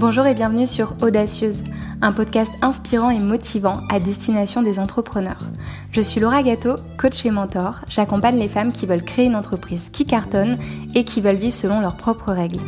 Bonjour 0.00 0.24
et 0.24 0.32
bienvenue 0.32 0.66
sur 0.66 0.94
Audacieuse, 1.02 1.62
un 2.00 2.12
podcast 2.12 2.50
inspirant 2.62 3.10
et 3.10 3.18
motivant 3.18 3.82
à 3.90 4.00
destination 4.00 4.62
des 4.62 4.78
entrepreneurs. 4.78 5.50
Je 5.92 6.00
suis 6.00 6.22
Laura 6.22 6.42
Gâteau, 6.42 6.76
coach 6.96 7.26
et 7.26 7.30
mentor. 7.30 7.82
J'accompagne 7.86 8.38
les 8.38 8.48
femmes 8.48 8.72
qui 8.72 8.86
veulent 8.86 9.04
créer 9.04 9.26
une 9.26 9.36
entreprise 9.36 9.90
qui 9.92 10.06
cartonne 10.06 10.56
et 10.94 11.04
qui 11.04 11.20
veulent 11.20 11.36
vivre 11.36 11.54
selon 11.54 11.82
leurs 11.82 11.98
propres 11.98 12.32
règles. 12.32 12.62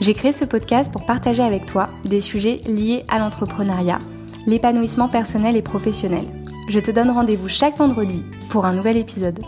J'ai 0.00 0.12
créé 0.12 0.32
ce 0.32 0.44
podcast 0.44 0.90
pour 0.90 1.06
partager 1.06 1.44
avec 1.44 1.66
toi 1.66 1.88
des 2.04 2.20
sujets 2.20 2.56
liés 2.66 3.04
à 3.06 3.20
l'entrepreneuriat, 3.20 4.00
l'épanouissement 4.48 5.08
personnel 5.08 5.54
et 5.54 5.62
professionnel. 5.62 6.24
Je 6.68 6.80
te 6.80 6.90
donne 6.90 7.10
rendez-vous 7.10 7.48
chaque 7.48 7.78
vendredi 7.78 8.24
pour 8.48 8.66
un 8.66 8.72
nouvel 8.72 8.96
épisode. 8.96 9.38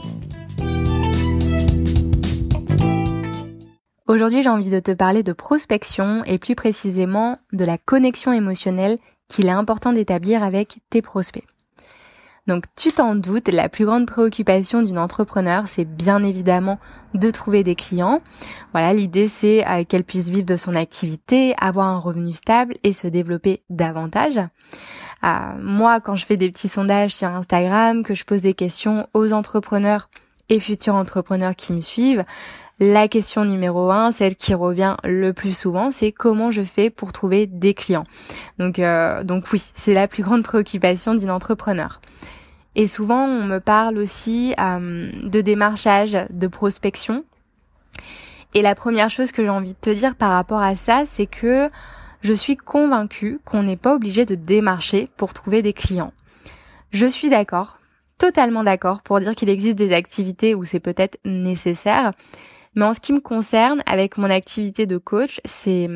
Aujourd'hui, 4.08 4.42
j'ai 4.42 4.48
envie 4.48 4.70
de 4.70 4.80
te 4.80 4.90
parler 4.90 5.22
de 5.22 5.32
prospection 5.32 6.24
et 6.24 6.38
plus 6.38 6.56
précisément 6.56 7.38
de 7.52 7.64
la 7.64 7.78
connexion 7.78 8.32
émotionnelle 8.32 8.98
qu'il 9.28 9.46
est 9.46 9.50
important 9.50 9.92
d'établir 9.92 10.42
avec 10.42 10.78
tes 10.90 11.02
prospects. 11.02 11.46
Donc 12.48 12.64
tu 12.74 12.90
t'en 12.90 13.14
doutes, 13.14 13.48
la 13.48 13.68
plus 13.68 13.86
grande 13.86 14.08
préoccupation 14.08 14.82
d'une 14.82 14.98
entrepreneur, 14.98 15.68
c'est 15.68 15.84
bien 15.84 16.24
évidemment 16.24 16.80
de 17.14 17.30
trouver 17.30 17.62
des 17.62 17.76
clients. 17.76 18.20
Voilà, 18.72 18.92
l'idée 18.92 19.28
c'est 19.28 19.64
euh, 19.68 19.84
qu'elle 19.84 20.02
puisse 20.02 20.28
vivre 20.28 20.46
de 20.46 20.56
son 20.56 20.74
activité, 20.74 21.54
avoir 21.60 21.86
un 21.86 22.00
revenu 22.00 22.32
stable 22.32 22.74
et 22.82 22.92
se 22.92 23.06
développer 23.06 23.62
davantage. 23.70 24.40
Euh, 25.22 25.28
moi, 25.60 26.00
quand 26.00 26.16
je 26.16 26.26
fais 26.26 26.36
des 26.36 26.50
petits 26.50 26.68
sondages 26.68 27.14
sur 27.14 27.28
Instagram, 27.28 28.02
que 28.02 28.14
je 28.14 28.24
pose 28.24 28.42
des 28.42 28.54
questions 28.54 29.06
aux 29.14 29.32
entrepreneurs 29.32 30.10
et 30.48 30.58
futurs 30.58 30.96
entrepreneurs 30.96 31.54
qui 31.54 31.72
me 31.72 31.80
suivent, 31.80 32.24
la 32.82 33.06
question 33.06 33.44
numéro 33.44 33.92
un, 33.92 34.10
celle 34.10 34.34
qui 34.34 34.54
revient 34.54 34.96
le 35.04 35.32
plus 35.32 35.56
souvent, 35.56 35.92
c'est 35.92 36.10
comment 36.10 36.50
je 36.50 36.62
fais 36.62 36.90
pour 36.90 37.12
trouver 37.12 37.46
des 37.46 37.74
clients. 37.74 38.06
Donc, 38.58 38.80
euh, 38.80 39.22
donc 39.22 39.44
oui, 39.52 39.62
c'est 39.76 39.94
la 39.94 40.08
plus 40.08 40.24
grande 40.24 40.42
préoccupation 40.42 41.14
d'une 41.14 41.30
entrepreneur. 41.30 42.00
Et 42.74 42.88
souvent, 42.88 43.24
on 43.24 43.44
me 43.44 43.60
parle 43.60 43.98
aussi 43.98 44.52
euh, 44.58 45.12
de 45.22 45.40
démarchage, 45.40 46.18
de 46.28 46.46
prospection. 46.48 47.24
Et 48.52 48.62
la 48.62 48.74
première 48.74 49.10
chose 49.10 49.30
que 49.30 49.44
j'ai 49.44 49.48
envie 49.48 49.74
de 49.74 49.78
te 49.80 49.90
dire 49.90 50.16
par 50.16 50.32
rapport 50.32 50.60
à 50.60 50.74
ça, 50.74 51.04
c'est 51.04 51.26
que 51.26 51.70
je 52.20 52.32
suis 52.32 52.56
convaincue 52.56 53.38
qu'on 53.44 53.62
n'est 53.62 53.76
pas 53.76 53.94
obligé 53.94 54.26
de 54.26 54.34
démarcher 54.34 55.08
pour 55.16 55.34
trouver 55.34 55.62
des 55.62 55.72
clients. 55.72 56.12
Je 56.90 57.06
suis 57.06 57.30
d'accord, 57.30 57.78
totalement 58.18 58.64
d'accord 58.64 59.02
pour 59.02 59.20
dire 59.20 59.36
qu'il 59.36 59.50
existe 59.50 59.78
des 59.78 59.94
activités 59.94 60.56
où 60.56 60.64
c'est 60.64 60.80
peut-être 60.80 61.20
nécessaire, 61.24 62.12
mais 62.74 62.84
en 62.84 62.94
ce 62.94 63.00
qui 63.00 63.12
me 63.12 63.20
concerne, 63.20 63.82
avec 63.86 64.16
mon 64.16 64.30
activité 64.30 64.86
de 64.86 64.96
coach, 64.98 65.40
c'est 65.44 65.88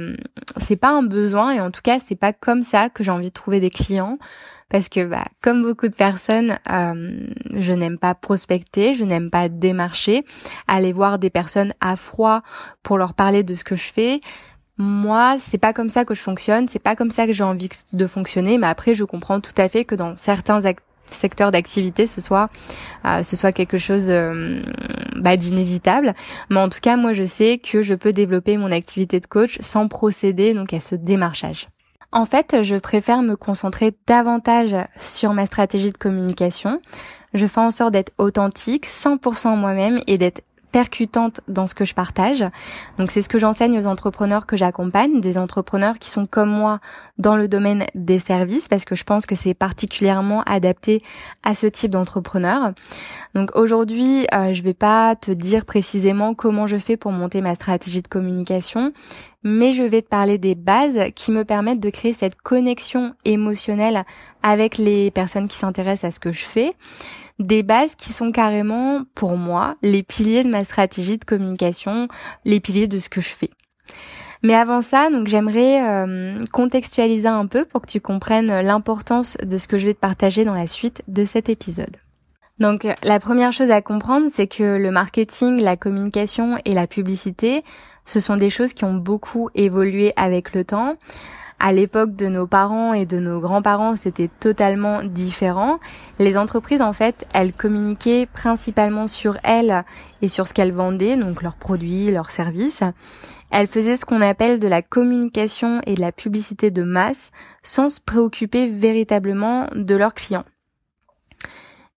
c'est 0.56 0.76
pas 0.76 0.90
un 0.90 1.02
besoin 1.02 1.52
et 1.52 1.60
en 1.60 1.70
tout 1.70 1.80
cas 1.82 1.98
c'est 1.98 2.16
pas 2.16 2.32
comme 2.32 2.62
ça 2.62 2.90
que 2.90 3.02
j'ai 3.02 3.10
envie 3.10 3.28
de 3.28 3.34
trouver 3.34 3.60
des 3.60 3.70
clients 3.70 4.18
parce 4.68 4.88
que 4.88 5.04
bah, 5.04 5.24
comme 5.42 5.62
beaucoup 5.62 5.88
de 5.88 5.94
personnes, 5.94 6.58
euh, 6.70 7.28
je 7.56 7.72
n'aime 7.72 7.98
pas 7.98 8.14
prospecter, 8.14 8.94
je 8.94 9.04
n'aime 9.04 9.30
pas 9.30 9.48
démarcher, 9.48 10.24
aller 10.66 10.92
voir 10.92 11.18
des 11.18 11.30
personnes 11.30 11.72
à 11.80 11.96
froid 11.96 12.42
pour 12.82 12.98
leur 12.98 13.14
parler 13.14 13.42
de 13.42 13.54
ce 13.54 13.64
que 13.64 13.76
je 13.76 13.92
fais. 13.92 14.20
Moi, 14.76 15.36
c'est 15.38 15.58
pas 15.58 15.72
comme 15.72 15.88
ça 15.88 16.04
que 16.04 16.14
je 16.14 16.20
fonctionne, 16.20 16.68
c'est 16.68 16.80
pas 16.80 16.96
comme 16.96 17.10
ça 17.10 17.26
que 17.26 17.32
j'ai 17.32 17.44
envie 17.44 17.70
de 17.92 18.06
fonctionner, 18.06 18.58
mais 18.58 18.66
après 18.66 18.92
je 18.92 19.04
comprends 19.04 19.40
tout 19.40 19.54
à 19.56 19.68
fait 19.68 19.84
que 19.86 19.94
dans 19.94 20.16
certains 20.16 20.60
secteur 21.10 21.50
d'activité 21.50 22.06
ce 22.06 22.20
soit 22.20 22.48
euh, 23.04 23.22
ce 23.22 23.36
soit 23.36 23.52
quelque 23.52 23.78
chose 23.78 24.06
euh, 24.08 24.62
bah, 25.16 25.36
d'inévitable 25.36 26.14
mais 26.50 26.60
en 26.60 26.68
tout 26.68 26.80
cas 26.80 26.96
moi 26.96 27.12
je 27.12 27.24
sais 27.24 27.58
que 27.58 27.82
je 27.82 27.94
peux 27.94 28.12
développer 28.12 28.56
mon 28.56 28.72
activité 28.72 29.20
de 29.20 29.26
coach 29.26 29.58
sans 29.60 29.88
procéder 29.88 30.54
donc 30.54 30.72
à 30.72 30.80
ce 30.80 30.94
démarchage 30.94 31.68
en 32.12 32.24
fait, 32.24 32.62
je 32.62 32.76
préfère 32.76 33.20
me 33.20 33.36
concentrer 33.36 33.92
davantage 34.06 34.74
sur 34.96 35.34
ma 35.34 35.44
stratégie 35.44 35.92
de 35.92 35.98
communication. 35.98 36.80
Je 37.34 37.46
fais 37.46 37.60
en 37.60 37.70
sorte 37.70 37.92
d'être 37.92 38.12
authentique, 38.16 38.86
100% 38.86 39.56
moi-même 39.56 39.98
et 40.06 40.16
d'être 40.16 40.40
dans 41.48 41.66
ce 41.66 41.74
que 41.74 41.84
je 41.84 41.94
partage. 41.94 42.44
Donc 42.98 43.10
c'est 43.10 43.22
ce 43.22 43.28
que 43.28 43.38
j'enseigne 43.38 43.78
aux 43.78 43.86
entrepreneurs 43.86 44.46
que 44.46 44.56
j'accompagne, 44.56 45.20
des 45.20 45.38
entrepreneurs 45.38 45.98
qui 45.98 46.10
sont 46.10 46.26
comme 46.26 46.50
moi 46.50 46.80
dans 47.18 47.36
le 47.36 47.48
domaine 47.48 47.84
des 47.94 48.18
services 48.18 48.68
parce 48.68 48.84
que 48.84 48.94
je 48.94 49.04
pense 49.04 49.26
que 49.26 49.34
c'est 49.34 49.54
particulièrement 49.54 50.42
adapté 50.42 51.02
à 51.42 51.54
ce 51.54 51.66
type 51.66 51.90
d'entrepreneur. 51.90 52.72
Donc 53.34 53.50
aujourd'hui, 53.54 54.26
euh, 54.34 54.52
je 54.52 54.62
vais 54.62 54.74
pas 54.74 55.16
te 55.16 55.30
dire 55.30 55.64
précisément 55.64 56.34
comment 56.34 56.66
je 56.66 56.76
fais 56.76 56.96
pour 56.96 57.12
monter 57.12 57.40
ma 57.40 57.54
stratégie 57.54 58.02
de 58.02 58.08
communication, 58.08 58.92
mais 59.42 59.72
je 59.72 59.82
vais 59.82 60.02
te 60.02 60.08
parler 60.08 60.38
des 60.38 60.54
bases 60.54 60.98
qui 61.14 61.30
me 61.30 61.44
permettent 61.44 61.80
de 61.80 61.90
créer 61.90 62.12
cette 62.12 62.36
connexion 62.36 63.14
émotionnelle 63.24 64.04
avec 64.42 64.78
les 64.78 65.10
personnes 65.10 65.48
qui 65.48 65.56
s'intéressent 65.56 66.04
à 66.04 66.10
ce 66.10 66.20
que 66.20 66.32
je 66.32 66.44
fais 66.44 66.72
des 67.38 67.62
bases 67.62 67.94
qui 67.94 68.12
sont 68.12 68.32
carrément, 68.32 69.02
pour 69.14 69.36
moi, 69.36 69.76
les 69.82 70.02
piliers 70.02 70.44
de 70.44 70.50
ma 70.50 70.64
stratégie 70.64 71.18
de 71.18 71.24
communication, 71.24 72.08
les 72.44 72.60
piliers 72.60 72.88
de 72.88 72.98
ce 72.98 73.08
que 73.08 73.20
je 73.20 73.28
fais. 73.28 73.50
Mais 74.42 74.54
avant 74.54 74.80
ça, 74.80 75.10
donc 75.10 75.26
j'aimerais 75.26 75.82
euh, 75.82 76.40
contextualiser 76.52 77.28
un 77.28 77.46
peu 77.46 77.64
pour 77.64 77.82
que 77.82 77.90
tu 77.90 78.00
comprennes 78.00 78.60
l'importance 78.60 79.36
de 79.42 79.58
ce 79.58 79.66
que 79.66 79.78
je 79.78 79.86
vais 79.86 79.94
te 79.94 80.00
partager 80.00 80.44
dans 80.44 80.54
la 80.54 80.66
suite 80.66 81.02
de 81.08 81.24
cet 81.24 81.48
épisode. 81.48 81.96
Donc 82.58 82.86
la 83.02 83.20
première 83.20 83.52
chose 83.52 83.70
à 83.70 83.82
comprendre, 83.82 84.28
c'est 84.30 84.46
que 84.46 84.78
le 84.78 84.90
marketing, 84.90 85.60
la 85.62 85.76
communication 85.76 86.56
et 86.64 86.72
la 86.72 86.86
publicité, 86.86 87.62
ce 88.06 88.20
sont 88.20 88.36
des 88.36 88.50
choses 88.50 88.72
qui 88.72 88.84
ont 88.84 88.94
beaucoup 88.94 89.50
évolué 89.54 90.12
avec 90.16 90.54
le 90.54 90.64
temps 90.64 90.96
à 91.58 91.72
l'époque 91.72 92.14
de 92.14 92.26
nos 92.26 92.46
parents 92.46 92.92
et 92.92 93.06
de 93.06 93.18
nos 93.18 93.40
grands-parents, 93.40 93.96
c'était 93.96 94.28
totalement 94.28 95.02
différent. 95.02 95.78
Les 96.18 96.36
entreprises, 96.36 96.82
en 96.82 96.92
fait, 96.92 97.26
elles 97.32 97.52
communiquaient 97.52 98.26
principalement 98.26 99.06
sur 99.06 99.38
elles 99.42 99.84
et 100.22 100.28
sur 100.28 100.46
ce 100.46 100.54
qu'elles 100.54 100.72
vendaient, 100.72 101.16
donc 101.16 101.42
leurs 101.42 101.56
produits, 101.56 102.10
leurs 102.10 102.30
services. 102.30 102.82
Elles 103.50 103.68
faisaient 103.68 103.96
ce 103.96 104.04
qu'on 104.04 104.20
appelle 104.20 104.60
de 104.60 104.68
la 104.68 104.82
communication 104.82 105.80
et 105.86 105.94
de 105.94 106.00
la 106.00 106.12
publicité 106.12 106.70
de 106.70 106.82
masse 106.82 107.30
sans 107.62 107.88
se 107.88 108.00
préoccuper 108.00 108.68
véritablement 108.68 109.68
de 109.74 109.94
leurs 109.94 110.14
clients. 110.14 110.44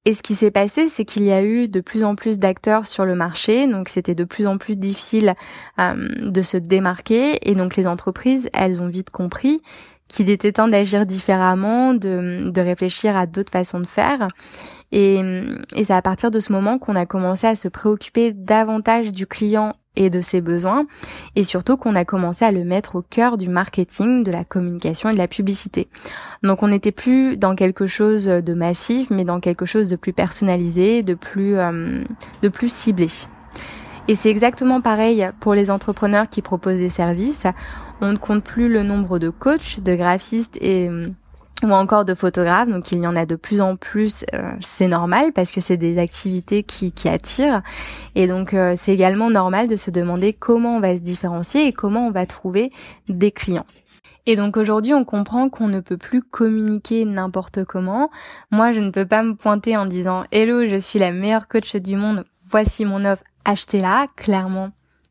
Et 0.10 0.16
ce 0.16 0.24
qui 0.24 0.34
s'est 0.34 0.50
passé, 0.50 0.88
c'est 0.88 1.06
qu'il 1.06 1.22
y 1.22 1.32
a 1.32 1.44
eu 1.44 1.68
de 1.68 1.82
plus 1.82 2.04
en 2.04 2.16
plus 2.16 2.40
d'acteurs 2.40 2.88
sur 2.88 3.06
le 3.06 3.14
marché, 3.14 3.68
donc 3.68 3.90
c'était 3.90 4.16
de 4.16 4.24
plus 4.24 4.48
en 4.48 4.58
plus 4.58 4.76
difficile 4.76 5.36
euh, 5.78 5.94
de 6.20 6.42
se 6.42 6.58
démarquer, 6.58 7.38
et 7.48 7.54
donc 7.54 7.76
les 7.76 7.86
entreprises, 7.86 8.50
elles 8.54 8.82
ont 8.82 8.88
vite 8.88 9.12
compris 9.12 9.62
qu'il 10.08 10.32
était 10.32 10.54
temps 10.54 10.68
d'agir 10.68 11.06
différemment, 11.06 11.94
de, 11.94 12.50
de 12.50 12.62
réfléchir 12.62 13.16
à 13.16 13.28
d'autres 13.28 13.52
façons 13.52 13.80
de 13.80 13.86
faire. 13.86 14.28
Et, 14.92 15.22
et 15.76 15.84
c'est 15.84 15.94
à 15.94 16.02
partir 16.02 16.32
de 16.32 16.40
ce 16.40 16.52
moment 16.52 16.80
qu'on 16.80 16.96
a 16.96 17.06
commencé 17.06 17.46
à 17.46 17.54
se 17.54 17.68
préoccuper 17.68 18.32
davantage 18.32 19.12
du 19.12 19.28
client 19.28 19.76
et 20.00 20.10
de 20.10 20.22
ses 20.22 20.42
besoins, 20.42 20.88
et 21.36 21.44
surtout 21.44 21.78
qu'on 21.78 21.94
a 21.94 22.06
commencé 22.06 22.46
à 22.46 22.52
le 22.52 22.64
mettre 22.64 22.96
au 22.96 23.04
cœur 23.04 23.38
du 23.38 23.50
marketing, 23.50 24.24
de 24.24 24.32
la 24.32 24.44
communication 24.44 25.10
et 25.10 25.14
de 25.14 25.18
la 25.20 25.28
publicité. 25.28 25.88
Donc 26.42 26.64
on 26.64 26.70
n'était 26.70 26.92
plus 26.92 27.38
dans 27.38 27.54
quelque 27.54 27.86
chose 27.86 28.26
de 28.26 28.54
massif, 28.54 29.12
mais 29.12 29.26
dans 29.26 29.40
quelque 29.40 29.66
chose 29.66 29.90
de 29.90 29.96
plus 29.96 30.14
personnalisé, 30.14 31.04
de 31.04 31.14
plus, 31.14 31.58
euh, 31.58 32.04
de 32.42 32.48
plus 32.48 32.74
ciblé. 32.74 33.08
Et 34.08 34.16
c'est 34.16 34.30
exactement 34.30 34.82
pareil 34.82 35.30
pour 35.40 35.54
les 35.54 35.70
entrepreneurs 35.70 36.30
qui 36.30 36.42
proposent 36.42 36.78
des 36.78 36.90
services. 36.90 37.44
On 38.02 38.14
ne 38.14 38.18
compte 38.18 38.44
plus 38.44 38.70
le 38.70 38.82
nombre 38.82 39.20
de 39.20 39.30
coachs, 39.30 39.82
de 39.82 39.94
graphistes 39.94 40.58
et 40.62 40.90
ou 41.64 41.72
encore 41.72 42.06
de 42.06 42.14
photographes. 42.14 42.70
Donc 42.70 42.92
il 42.92 43.00
y 43.00 43.08
en 43.08 43.16
a 43.16 43.26
de 43.26 43.36
plus 43.36 43.62
en 43.62 43.76
plus, 43.76 44.24
euh, 44.34 44.52
c'est 44.62 44.88
normal 44.88 45.32
parce 45.34 45.52
que 45.52 45.62
c'est 45.62 45.78
des 45.78 45.98
activités 45.98 46.64
qui, 46.64 46.92
qui 46.92 47.10
attirent. 47.10 47.62
Et 48.16 48.28
donc 48.28 48.54
euh, 48.54 48.76
c'est 48.78 48.94
également 48.94 49.30
normal 49.30 49.68
de 49.68 49.76
se 49.76 49.92
demander 49.92 50.34
comment 50.34 50.78
on 50.78 50.80
va 50.80 50.96
se 50.96 51.02
différencier 51.02 51.68
et 51.68 51.74
comment 51.74 52.08
on 52.08 52.12
va 52.12 52.26
trouver 52.26 52.72
des 53.08 53.32
clients. 53.32 53.66
Et 54.26 54.36
donc 54.36 54.58
aujourd'hui, 54.58 54.94
on 54.94 55.06
comprend 55.06 55.50
qu'on 55.50 55.68
ne 55.68 55.80
peut 55.80 55.98
plus 55.98 56.22
communiquer 56.22 57.04
n'importe 57.06 57.64
comment. 57.64 58.12
Moi, 58.52 58.74
je 58.74 58.80
ne 58.80 58.92
peux 58.92 59.06
pas 59.06 59.24
me 59.24 59.34
pointer 59.34 59.76
en 59.76 59.86
disant 59.86 60.24
"Hello, 60.32 60.68
je 60.68 60.76
suis 60.76 61.00
la 61.00 61.12
meilleure 61.12 61.48
coach 61.48 61.76
du 61.76 61.96
monde. 61.96 62.26
Voici 62.48 62.86
mon 62.86 63.06
offre, 63.06 63.24
achetez-la." 63.46 64.06
Clairement, 64.16 64.70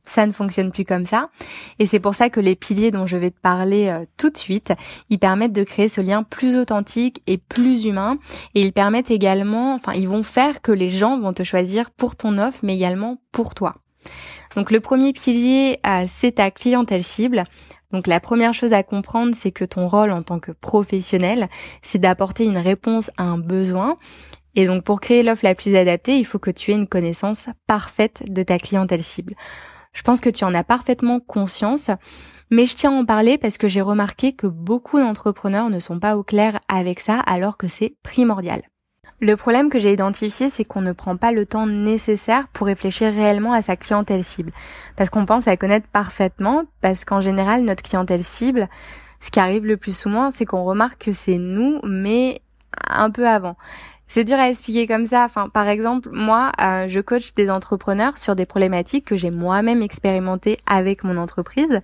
ça 0.08 0.26
ne 0.26 0.32
fonctionne 0.32 0.72
plus 0.72 0.84
comme 0.84 1.06
ça. 1.06 1.30
Et 1.78 1.86
c'est 1.86 2.00
pour 2.00 2.14
ça 2.14 2.30
que 2.30 2.40
les 2.40 2.56
piliers 2.56 2.90
dont 2.90 3.06
je 3.06 3.16
vais 3.16 3.30
te 3.30 3.40
parler 3.40 3.88
euh, 3.88 4.04
tout 4.16 4.30
de 4.30 4.36
suite, 4.36 4.72
ils 5.10 5.18
permettent 5.18 5.52
de 5.52 5.64
créer 5.64 5.88
ce 5.88 6.00
lien 6.00 6.22
plus 6.22 6.56
authentique 6.56 7.22
et 7.26 7.38
plus 7.38 7.84
humain. 7.84 8.18
Et 8.54 8.62
ils 8.62 8.72
permettent 8.72 9.10
également, 9.10 9.74
enfin, 9.74 9.92
ils 9.92 10.08
vont 10.08 10.22
faire 10.22 10.62
que 10.62 10.72
les 10.72 10.90
gens 10.90 11.20
vont 11.20 11.32
te 11.32 11.42
choisir 11.42 11.90
pour 11.90 12.16
ton 12.16 12.38
offre, 12.38 12.60
mais 12.62 12.74
également 12.74 13.18
pour 13.32 13.54
toi. 13.54 13.74
Donc 14.56 14.70
le 14.70 14.80
premier 14.80 15.12
pilier, 15.12 15.78
euh, 15.86 16.06
c'est 16.08 16.32
ta 16.32 16.50
clientèle 16.50 17.04
cible. 17.04 17.42
Donc 17.92 18.06
la 18.06 18.20
première 18.20 18.52
chose 18.52 18.72
à 18.72 18.82
comprendre, 18.82 19.34
c'est 19.34 19.52
que 19.52 19.64
ton 19.64 19.88
rôle 19.88 20.10
en 20.10 20.22
tant 20.22 20.40
que 20.40 20.52
professionnel, 20.52 21.48
c'est 21.82 21.98
d'apporter 21.98 22.44
une 22.44 22.58
réponse 22.58 23.10
à 23.16 23.24
un 23.24 23.38
besoin. 23.38 23.96
Et 24.54 24.66
donc 24.66 24.84
pour 24.84 25.00
créer 25.00 25.22
l'offre 25.22 25.44
la 25.44 25.54
plus 25.54 25.76
adaptée, 25.76 26.18
il 26.18 26.24
faut 26.24 26.38
que 26.38 26.50
tu 26.50 26.72
aies 26.72 26.74
une 26.74 26.88
connaissance 26.88 27.48
parfaite 27.66 28.22
de 28.26 28.42
ta 28.42 28.58
clientèle 28.58 29.04
cible. 29.04 29.34
Je 29.98 30.04
pense 30.04 30.20
que 30.20 30.30
tu 30.30 30.44
en 30.44 30.54
as 30.54 30.62
parfaitement 30.62 31.18
conscience. 31.18 31.90
Mais 32.50 32.66
je 32.66 32.76
tiens 32.76 32.92
à 32.92 33.00
en 33.00 33.04
parler 33.04 33.36
parce 33.36 33.58
que 33.58 33.66
j'ai 33.66 33.80
remarqué 33.80 34.32
que 34.32 34.46
beaucoup 34.46 35.00
d'entrepreneurs 35.00 35.70
ne 35.70 35.80
sont 35.80 35.98
pas 35.98 36.16
au 36.16 36.22
clair 36.22 36.60
avec 36.68 37.00
ça 37.00 37.18
alors 37.18 37.56
que 37.56 37.66
c'est 37.66 37.96
primordial. 38.04 38.62
Le 39.20 39.34
problème 39.34 39.70
que 39.70 39.80
j'ai 39.80 39.92
identifié, 39.92 40.50
c'est 40.50 40.64
qu'on 40.64 40.82
ne 40.82 40.92
prend 40.92 41.16
pas 41.16 41.32
le 41.32 41.46
temps 41.46 41.66
nécessaire 41.66 42.46
pour 42.52 42.68
réfléchir 42.68 43.12
réellement 43.12 43.52
à 43.52 43.60
sa 43.60 43.74
clientèle 43.74 44.22
cible. 44.22 44.52
Parce 44.94 45.10
qu'on 45.10 45.26
pense 45.26 45.48
à 45.48 45.56
connaître 45.56 45.88
parfaitement, 45.88 46.62
parce 46.80 47.04
qu'en 47.04 47.20
général, 47.20 47.62
notre 47.62 47.82
clientèle 47.82 48.22
cible, 48.22 48.68
ce 49.18 49.32
qui 49.32 49.40
arrive 49.40 49.66
le 49.66 49.76
plus 49.76 49.98
souvent, 49.98 50.30
c'est 50.30 50.46
qu'on 50.46 50.62
remarque 50.62 51.06
que 51.06 51.12
c'est 51.12 51.38
nous, 51.38 51.80
mais 51.82 52.40
un 52.88 53.10
peu 53.10 53.28
avant. 53.28 53.56
C'est 54.08 54.24
dur 54.24 54.38
à 54.38 54.48
expliquer 54.48 54.86
comme 54.86 55.04
ça. 55.04 55.24
Enfin, 55.24 55.48
par 55.50 55.68
exemple, 55.68 56.08
moi, 56.12 56.52
euh, 56.62 56.86
je 56.88 57.00
coach 57.00 57.34
des 57.34 57.50
entrepreneurs 57.50 58.16
sur 58.16 58.34
des 58.34 58.46
problématiques 58.46 59.04
que 59.04 59.16
j'ai 59.16 59.30
moi-même 59.30 59.82
expérimentées 59.82 60.56
avec 60.66 61.04
mon 61.04 61.18
entreprise. 61.18 61.80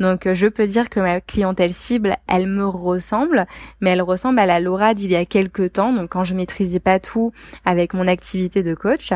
Donc, 0.00 0.26
euh, 0.26 0.34
je 0.34 0.48
peux 0.48 0.66
dire 0.66 0.90
que 0.90 0.98
ma 0.98 1.20
clientèle 1.20 1.72
cible, 1.72 2.16
elle 2.28 2.48
me 2.48 2.66
ressemble, 2.66 3.46
mais 3.80 3.90
elle 3.90 4.02
ressemble 4.02 4.40
à 4.40 4.46
la 4.46 4.58
Laura 4.58 4.94
d'il 4.94 5.12
y 5.12 5.16
a 5.16 5.24
quelques 5.24 5.74
temps. 5.74 5.92
Donc, 5.92 6.10
quand 6.10 6.24
je 6.24 6.34
maîtrisais 6.34 6.80
pas 6.80 6.98
tout 6.98 7.32
avec 7.64 7.94
mon 7.94 8.08
activité 8.08 8.64
de 8.64 8.74
coach. 8.74 9.10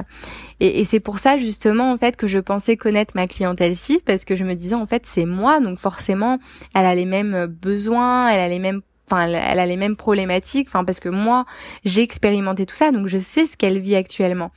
Et, 0.60 0.80
et 0.80 0.84
c'est 0.84 1.00
pour 1.00 1.18
ça 1.18 1.36
justement 1.36 1.92
en 1.92 1.98
fait 1.98 2.16
que 2.16 2.26
je 2.26 2.38
pensais 2.38 2.76
connaître 2.76 3.12
ma 3.14 3.26
clientèle 3.26 3.76
cible 3.76 4.02
parce 4.06 4.24
que 4.24 4.34
je 4.34 4.44
me 4.44 4.54
disais 4.54 4.74
en 4.74 4.86
fait 4.86 5.04
c'est 5.04 5.24
moi, 5.24 5.60
donc 5.60 5.78
forcément, 5.78 6.38
elle 6.74 6.86
a 6.86 6.94
les 6.94 7.04
mêmes 7.04 7.46
besoins, 7.46 8.28
elle 8.28 8.40
a 8.40 8.48
les 8.48 8.58
mêmes 8.58 8.80
enfin 9.08 9.26
elle 9.26 9.58
a 9.58 9.66
les 9.66 9.76
mêmes 9.76 9.96
problématiques 9.96 10.68
enfin 10.68 10.84
parce 10.84 11.00
que 11.00 11.08
moi 11.08 11.44
j'ai 11.84 12.02
expérimenté 12.02 12.66
tout 12.66 12.76
ça 12.76 12.90
donc 12.90 13.06
je 13.06 13.18
sais 13.18 13.46
ce 13.46 13.56
qu'elle 13.56 13.78
vit 13.80 13.96
actuellement 13.96 14.50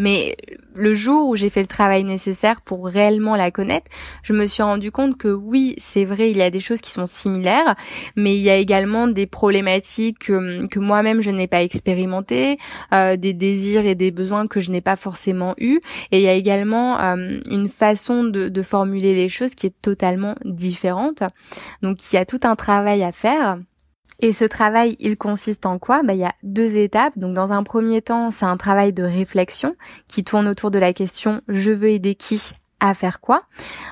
mais 0.00 0.36
le 0.74 0.94
jour 0.94 1.28
où 1.28 1.36
j'ai 1.36 1.50
fait 1.50 1.60
le 1.60 1.66
travail 1.66 2.04
nécessaire 2.04 2.62
pour 2.62 2.86
réellement 2.86 3.36
la 3.36 3.50
connaître, 3.50 3.90
je 4.22 4.32
me 4.32 4.46
suis 4.46 4.62
rendu 4.62 4.90
compte 4.90 5.18
que 5.18 5.28
oui, 5.28 5.74
c'est 5.78 6.04
vrai, 6.04 6.30
il 6.30 6.38
y 6.38 6.42
a 6.42 6.50
des 6.50 6.60
choses 6.60 6.80
qui 6.80 6.90
sont 6.90 7.06
similaires, 7.06 7.74
mais 8.16 8.34
il 8.34 8.40
y 8.40 8.50
a 8.50 8.56
également 8.56 9.08
des 9.08 9.26
problématiques 9.26 10.18
que, 10.20 10.78
moi-même 10.78 11.20
je 11.20 11.30
n'ai 11.30 11.48
pas 11.48 11.62
expérimentées, 11.62 12.58
euh, 12.94 13.16
des 13.16 13.34
désirs 13.34 13.84
et 13.84 13.94
des 13.94 14.10
besoins 14.10 14.46
que 14.46 14.60
je 14.60 14.70
n'ai 14.70 14.80
pas 14.80 14.96
forcément 14.96 15.54
eus, 15.58 15.80
et 16.12 16.18
il 16.18 16.22
y 16.22 16.28
a 16.28 16.34
également 16.34 16.98
euh, 17.00 17.38
une 17.50 17.68
façon 17.68 18.24
de, 18.24 18.48
de 18.48 18.62
formuler 18.62 19.14
les 19.14 19.28
choses 19.28 19.54
qui 19.54 19.66
est 19.66 19.82
totalement 19.82 20.34
différente. 20.44 21.22
Donc 21.82 21.98
il 22.10 22.16
y 22.16 22.18
a 22.18 22.24
tout 22.24 22.40
un 22.44 22.56
travail 22.56 23.02
à 23.02 23.12
faire. 23.12 23.58
Et 24.20 24.32
ce 24.32 24.44
travail, 24.44 24.96
il 25.00 25.16
consiste 25.16 25.66
en 25.66 25.78
quoi? 25.78 26.02
Bah, 26.02 26.14
Il 26.14 26.20
y 26.20 26.24
a 26.24 26.34
deux 26.42 26.76
étapes. 26.76 27.18
Donc 27.18 27.34
dans 27.34 27.52
un 27.52 27.62
premier 27.62 28.02
temps, 28.02 28.30
c'est 28.30 28.46
un 28.46 28.56
travail 28.56 28.92
de 28.92 29.02
réflexion 29.02 29.76
qui 30.08 30.24
tourne 30.24 30.46
autour 30.48 30.70
de 30.70 30.78
la 30.78 30.92
question 30.92 31.40
je 31.48 31.70
veux 31.70 31.88
aider 31.88 32.14
qui? 32.14 32.52
À 32.82 32.94
faire 32.94 33.20
quoi? 33.20 33.42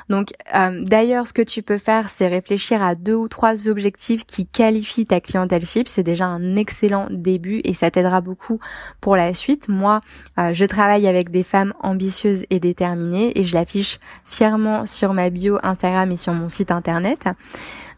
Donc 0.09 0.33
euh, 0.55 0.83
d'ailleurs, 0.83 1.27
ce 1.27 1.35
que 1.35 1.43
tu 1.43 1.63
peux 1.63 1.77
faire, 1.77 2.09
c'est 2.09 2.27
réfléchir 2.27 2.83
à 2.83 2.95
deux 2.95 3.15
ou 3.15 3.29
trois 3.29 3.69
objectifs 3.69 4.25
qui 4.25 4.47
qualifient 4.47 5.05
ta 5.05 5.21
clientèle 5.21 5.67
cible. 5.67 5.91
C'est 5.91 6.03
déjà 6.03 6.25
un 6.25 6.57
excellent 6.57 7.07
début 7.11 7.61
et 7.65 7.75
ça 7.75 7.91
t'aidera 7.91 8.23
beaucoup 8.23 8.61
pour 9.03 9.15
la 9.15 9.35
suite. 9.35 9.69
Moi, 9.69 10.01
euh, 10.39 10.55
je 10.55 10.65
travaille 10.65 11.07
avec 11.07 11.31
des 11.31 11.43
femmes 11.43 11.75
ambitieuses 11.83 12.45
et 12.49 12.61
déterminées 12.61 13.39
et 13.39 13.45
je 13.45 13.53
l'affiche 13.53 14.01
fièrement 14.25 14.87
sur 14.87 15.13
ma 15.13 15.29
bio 15.29 15.59
Instagram 15.63 16.11
et 16.11 16.17
sur 16.17 16.33
mon 16.33 16.49
site 16.49 16.71
internet. 16.71 17.29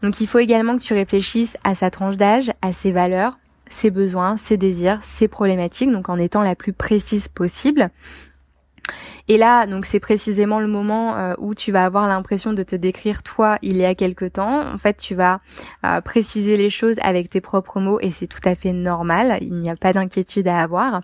Donc 0.01 0.21
il 0.21 0.27
faut 0.27 0.39
également 0.39 0.75
que 0.75 0.81
tu 0.81 0.93
réfléchisses 0.93 1.57
à 1.63 1.75
sa 1.75 1.89
tranche 1.89 2.17
d'âge, 2.17 2.51
à 2.61 2.73
ses 2.73 2.91
valeurs, 2.91 3.37
ses 3.69 3.91
besoins, 3.91 4.37
ses 4.37 4.57
désirs, 4.57 4.99
ses 5.01 5.27
problématiques, 5.27 5.91
donc 5.91 6.09
en 6.09 6.17
étant 6.17 6.41
la 6.41 6.55
plus 6.55 6.73
précise 6.73 7.27
possible. 7.27 7.89
Et 9.27 9.37
là, 9.37 9.67
donc 9.67 9.85
c'est 9.85 9.99
précisément 9.99 10.59
le 10.59 10.67
moment 10.67 11.15
euh, 11.15 11.33
où 11.37 11.53
tu 11.53 11.71
vas 11.71 11.85
avoir 11.85 12.07
l'impression 12.07 12.53
de 12.53 12.63
te 12.63 12.75
décrire 12.75 13.23
toi 13.23 13.57
il 13.61 13.77
y 13.77 13.85
a 13.85 13.95
quelque 13.95 14.25
temps. 14.25 14.73
En 14.73 14.77
fait, 14.77 14.97
tu 14.97 15.15
vas 15.15 15.39
euh, 15.85 16.01
préciser 16.01 16.57
les 16.57 16.69
choses 16.69 16.97
avec 17.01 17.29
tes 17.29 17.39
propres 17.39 17.79
mots 17.79 17.99
et 18.01 18.11
c'est 18.11 18.27
tout 18.27 18.41
à 18.43 18.55
fait 18.55 18.73
normal. 18.73 19.37
Il 19.41 19.53
n'y 19.53 19.69
a 19.69 19.75
pas 19.75 19.93
d'inquiétude 19.93 20.47
à 20.47 20.61
avoir. 20.61 21.01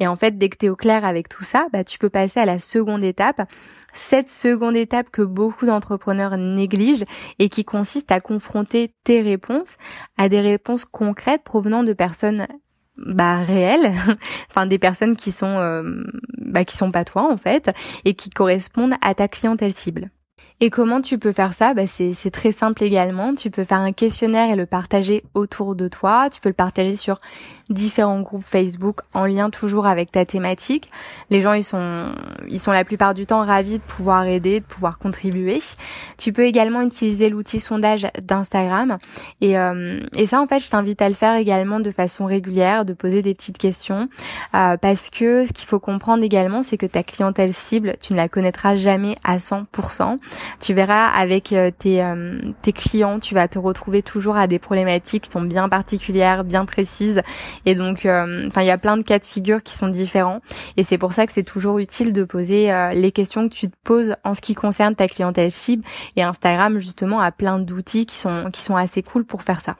Et 0.00 0.06
en 0.06 0.16
fait, 0.16 0.38
dès 0.38 0.48
que 0.48 0.56
tu 0.58 0.66
es 0.66 0.68
au 0.68 0.76
clair 0.76 1.04
avec 1.04 1.28
tout 1.28 1.44
ça, 1.44 1.66
bah, 1.72 1.84
tu 1.84 1.98
peux 1.98 2.10
passer 2.10 2.40
à 2.40 2.46
la 2.46 2.58
seconde 2.58 3.04
étape 3.04 3.42
cette 3.94 4.28
seconde 4.28 4.76
étape 4.76 5.10
que 5.10 5.22
beaucoup 5.22 5.66
d'entrepreneurs 5.66 6.36
négligent 6.36 7.04
et 7.38 7.48
qui 7.48 7.64
consiste 7.64 8.10
à 8.10 8.20
confronter 8.20 8.92
tes 9.04 9.22
réponses 9.22 9.76
à 10.18 10.28
des 10.28 10.40
réponses 10.40 10.84
concrètes 10.84 11.44
provenant 11.44 11.84
de 11.84 11.92
personnes 11.92 12.46
bah 12.96 13.36
réelles, 13.38 13.92
enfin 14.50 14.66
des 14.66 14.78
personnes 14.78 15.16
qui 15.16 15.32
sont 15.32 15.58
euh, 15.58 16.04
bah, 16.38 16.64
qui 16.64 16.76
sont 16.76 16.92
pas 16.92 17.04
toi 17.04 17.30
en 17.32 17.36
fait 17.36 17.70
et 18.04 18.14
qui 18.14 18.30
correspondent 18.30 18.94
à 19.00 19.14
ta 19.14 19.28
clientèle 19.28 19.72
cible. 19.72 20.10
Et 20.60 20.70
comment 20.70 21.00
tu 21.00 21.18
peux 21.18 21.32
faire 21.32 21.52
ça? 21.52 21.74
Bah 21.74 21.86
c'est, 21.86 22.30
très 22.30 22.52
simple 22.52 22.84
également. 22.84 23.34
Tu 23.34 23.50
peux 23.50 23.64
faire 23.64 23.80
un 23.80 23.92
questionnaire 23.92 24.50
et 24.50 24.56
le 24.56 24.66
partager 24.66 25.24
autour 25.34 25.74
de 25.74 25.88
toi. 25.88 26.30
Tu 26.30 26.40
peux 26.40 26.48
le 26.48 26.54
partager 26.54 26.96
sur 26.96 27.20
différents 27.70 28.20
groupes 28.20 28.44
Facebook 28.44 29.00
en 29.14 29.26
lien 29.26 29.50
toujours 29.50 29.86
avec 29.86 30.12
ta 30.12 30.24
thématique. 30.24 30.90
Les 31.30 31.40
gens 31.40 31.52
ils 31.52 31.64
sont 31.64 32.06
ils 32.48 32.60
sont 32.60 32.72
la 32.72 32.84
plupart 32.84 33.14
du 33.14 33.26
temps 33.26 33.44
ravis 33.44 33.78
de 33.78 33.82
pouvoir 33.82 34.26
aider, 34.26 34.60
de 34.60 34.64
pouvoir 34.64 34.98
contribuer. 34.98 35.60
Tu 36.18 36.32
peux 36.32 36.44
également 36.44 36.82
utiliser 36.82 37.28
l'outil 37.28 37.60
sondage 37.60 38.06
d'Instagram 38.22 38.98
et 39.40 39.58
euh, 39.58 40.00
et 40.16 40.26
ça 40.26 40.40
en 40.40 40.46
fait 40.46 40.60
je 40.60 40.68
t'invite 40.68 41.00
à 41.02 41.08
le 41.08 41.14
faire 41.14 41.36
également 41.36 41.80
de 41.80 41.90
façon 41.90 42.26
régulière, 42.26 42.84
de 42.84 42.92
poser 42.92 43.22
des 43.22 43.34
petites 43.34 43.58
questions 43.58 44.08
euh, 44.54 44.76
parce 44.76 45.10
que 45.10 45.46
ce 45.46 45.52
qu'il 45.52 45.66
faut 45.66 45.80
comprendre 45.80 46.22
également 46.22 46.62
c'est 46.62 46.76
que 46.76 46.86
ta 46.86 47.02
clientèle 47.02 47.54
cible 47.54 47.94
tu 48.00 48.12
ne 48.12 48.18
la 48.18 48.28
connaîtras 48.28 48.76
jamais 48.76 49.16
à 49.24 49.38
100%. 49.38 50.18
Tu 50.60 50.74
verras 50.74 51.06
avec 51.08 51.52
euh, 51.52 51.70
tes, 51.76 52.02
euh, 52.02 52.38
tes 52.62 52.72
clients, 52.72 53.18
tu 53.18 53.34
vas 53.34 53.48
te 53.48 53.58
retrouver 53.58 54.02
toujours 54.02 54.36
à 54.36 54.46
des 54.46 54.58
problématiques 54.58 55.24
qui 55.24 55.30
sont 55.30 55.42
bien 55.42 55.68
particulières, 55.68 56.44
bien 56.44 56.64
précises. 56.64 57.22
Et 57.66 57.74
donc, 57.74 58.06
euh, 58.06 58.46
enfin, 58.46 58.62
il 58.62 58.66
y 58.66 58.70
a 58.70 58.78
plein 58.78 58.96
de 58.96 59.02
cas 59.02 59.18
de 59.18 59.24
figure 59.24 59.62
qui 59.62 59.74
sont 59.74 59.88
différents. 59.88 60.40
Et 60.76 60.82
c'est 60.82 60.98
pour 60.98 61.12
ça 61.12 61.26
que 61.26 61.32
c'est 61.32 61.44
toujours 61.44 61.78
utile 61.78 62.12
de 62.12 62.24
poser 62.24 62.72
les 62.94 63.12
questions 63.12 63.48
que 63.48 63.54
tu 63.54 63.68
te 63.68 63.76
poses 63.84 64.16
en 64.24 64.34
ce 64.34 64.40
qui 64.40 64.54
concerne 64.54 64.94
ta 64.94 65.08
clientèle 65.08 65.50
cible. 65.50 65.84
Et 66.16 66.22
Instagram, 66.22 66.78
justement, 66.78 67.20
a 67.20 67.32
plein 67.32 67.58
d'outils 67.58 68.06
qui 68.06 68.16
sont, 68.16 68.50
qui 68.52 68.60
sont 68.60 68.76
assez 68.76 69.02
cool 69.02 69.24
pour 69.24 69.42
faire 69.42 69.60
ça. 69.60 69.76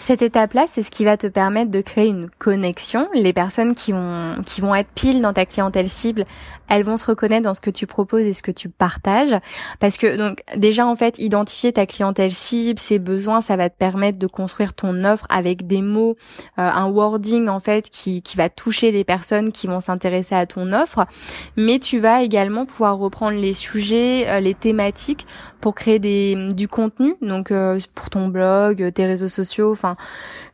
Cette 0.00 0.22
étape-là, 0.22 0.64
c'est 0.66 0.82
ce 0.82 0.90
qui 0.90 1.04
va 1.04 1.18
te 1.18 1.26
permettre 1.26 1.70
de 1.70 1.82
créer 1.82 2.08
une 2.08 2.30
connexion. 2.38 3.06
Les 3.12 3.34
personnes 3.34 3.74
qui 3.74 3.92
vont, 3.92 4.36
qui 4.46 4.62
vont 4.62 4.74
être 4.74 4.88
pile 4.94 5.20
dans 5.20 5.34
ta 5.34 5.44
clientèle 5.44 5.90
cible, 5.90 6.24
elles 6.70 6.84
vont 6.84 6.96
se 6.96 7.04
reconnaître 7.04 7.42
dans 7.42 7.52
ce 7.52 7.60
que 7.60 7.68
tu 7.68 7.86
proposes 7.86 8.22
et 8.22 8.32
ce 8.32 8.42
que 8.42 8.50
tu 8.50 8.70
partages. 8.70 9.38
Parce 9.78 9.98
que, 9.98 10.16
donc, 10.16 10.42
déjà, 10.56 10.86
en 10.86 10.96
fait, 10.96 11.18
identifier 11.18 11.74
ta 11.74 11.84
clientèle 11.84 12.32
cible, 12.32 12.78
ses 12.78 12.98
besoins, 12.98 13.42
ça 13.42 13.56
va 13.56 13.68
te 13.68 13.76
permettre 13.76 14.18
de 14.18 14.26
construire 14.26 14.72
ton 14.72 15.04
offre 15.04 15.26
avec 15.28 15.66
des 15.66 15.82
mots, 15.82 16.16
euh, 16.58 16.62
un 16.62 16.88
wording, 16.88 17.48
en 17.48 17.60
fait, 17.60 17.90
qui, 17.90 18.22
qui 18.22 18.38
va 18.38 18.48
toucher 18.48 18.92
les 18.92 19.04
personnes 19.04 19.52
qui 19.52 19.66
vont 19.66 19.80
s'intéresser 19.80 20.34
à 20.34 20.46
ton 20.46 20.72
offre. 20.72 21.04
Mais 21.58 21.78
tu 21.78 21.98
vas 21.98 22.22
également 22.22 22.64
pouvoir 22.64 22.96
reprendre 22.96 23.38
les 23.38 23.52
sujets, 23.52 24.30
euh, 24.30 24.40
les 24.40 24.54
thématiques 24.54 25.26
pour 25.60 25.74
créer 25.74 25.98
des, 25.98 26.48
du 26.52 26.68
contenu. 26.68 27.14
Donc, 27.20 27.50
euh, 27.50 27.78
pour 27.94 28.10
ton 28.10 28.28
blog, 28.28 28.92
tes 28.92 29.06
réseaux 29.06 29.28
sociaux, 29.28 29.72
enfin, 29.72 29.96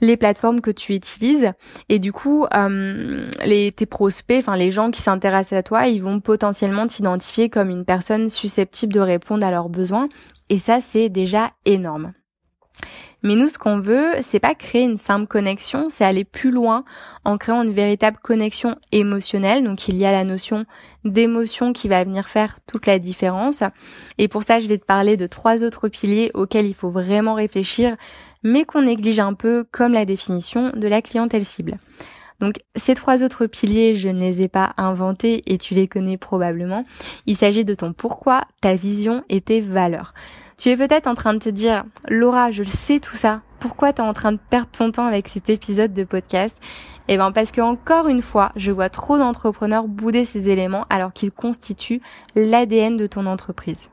les 0.01 0.17
plateformes 0.17 0.61
que 0.61 0.71
tu 0.71 0.95
utilises. 0.95 1.53
Et 1.89 1.99
du 1.99 2.13
coup, 2.13 2.47
euh, 2.55 3.29
les, 3.45 3.73
tes 3.73 3.87
prospects, 3.87 4.39
enfin 4.39 4.57
les 4.57 4.71
gens 4.71 4.91
qui 4.91 5.01
s'intéressent 5.01 5.59
à 5.59 5.63
toi, 5.63 5.87
ils 5.87 6.03
vont 6.03 6.21
potentiellement 6.21 6.87
t'identifier 6.87 7.49
comme 7.49 7.71
une 7.71 7.85
personne 7.85 8.29
susceptible 8.29 8.93
de 8.93 9.01
répondre 9.01 9.47
à 9.47 9.51
leurs 9.51 9.69
besoins. 9.69 10.09
Et 10.49 10.59
ça, 10.59 10.81
c'est 10.81 11.09
déjà 11.09 11.53
énorme. 11.65 12.13
Mais 13.27 13.35
nous, 13.35 13.49
ce 13.49 13.59
qu'on 13.59 13.81
veut, 13.81 14.13
c'est 14.21 14.39
pas 14.39 14.55
créer 14.55 14.85
une 14.85 14.99
simple 14.99 15.27
connexion, 15.27 15.89
c'est 15.89 16.05
aller 16.05 16.23
plus 16.23 16.53
loin 16.53 16.85
en 17.25 17.39
créant 17.39 17.65
une 17.65 17.73
véritable 17.73 18.19
connexion 18.23 18.77
émotionnelle. 18.93 19.65
Donc, 19.65 19.89
il 19.89 19.97
y 19.97 20.07
a 20.07 20.13
la 20.13 20.23
notion 20.23 20.65
d'émotion 21.05 21.73
qui 21.73 21.89
va 21.89 22.05
venir 22.05 22.29
faire 22.29 22.59
toute 22.69 22.87
la 22.87 23.01
différence. 23.01 23.65
Et 24.19 24.29
pour 24.29 24.45
ça, 24.45 24.61
je 24.61 24.69
vais 24.69 24.79
te 24.79 24.85
parler 24.85 25.17
de 25.17 25.27
trois 25.27 25.65
autres 25.65 25.89
piliers 25.89 26.31
auxquels 26.35 26.67
il 26.67 26.75
faut 26.75 26.89
vraiment 26.89 27.35
réfléchir 27.35 27.97
mais 28.45 28.65
qu'on 28.65 28.83
néglige 28.83 29.19
un 29.19 29.35
peu 29.35 29.65
comme 29.73 29.93
la 29.93 30.05
définition 30.05 30.71
de 30.71 30.87
la 30.87 31.03
clientèle 31.03 31.45
cible. 31.45 31.79
Donc 32.39 32.61
ces 32.77 32.95
trois 32.95 33.25
autres 33.25 33.47
piliers, 33.47 33.97
je 33.97 34.09
ne 34.09 34.21
les 34.21 34.43
ai 34.43 34.49
pas 34.49 34.73
inventés 34.77 35.43
et 35.47 35.59
tu 35.59 35.75
les 35.75 35.89
connais 35.89 36.17
probablement. 36.17 36.85
Il 37.27 37.37
s'agit 37.37 37.65
de 37.65 37.75
ton 37.75 37.93
pourquoi, 37.93 38.43
ta 38.61 38.77
vision 38.77 39.25
et 39.29 39.41
tes 39.41 39.61
valeurs. 39.61 40.15
Tu 40.59 40.71
es 40.71 40.77
peut-être 40.77 41.07
en 41.07 41.15
train 41.15 41.35
de 41.35 41.39
te 41.39 41.51
dire, 41.51 41.85
Laura, 42.09 42.51
je 42.51 42.63
le 42.63 42.69
sais 42.69 42.99
tout 42.99 43.15
ça. 43.15 43.43
Pourquoi 43.61 43.93
tu 43.93 44.01
es 44.01 44.05
en 44.05 44.15
train 44.15 44.33
de 44.33 44.39
perdre 44.39 44.71
ton 44.73 44.91
temps 44.91 45.05
avec 45.05 45.29
cet 45.29 45.51
épisode 45.51 45.93
de 45.93 46.03
podcast? 46.03 46.59
Eh 47.09 47.19
ben 47.19 47.31
parce 47.31 47.53
que 47.53 47.61
encore 47.61 48.09
une 48.09 48.23
fois, 48.23 48.53
je 48.57 48.73
vois 48.73 48.89
trop 48.89 49.19
d'entrepreneurs 49.19 49.87
bouder 49.87 50.25
ces 50.25 50.49
éléments 50.49 50.87
alors 50.89 51.13
qu'ils 51.13 51.31
constituent 51.31 52.01
l'ADN 52.35 52.97
de 52.97 53.07
ton 53.07 53.27
entreprise. 53.27 53.91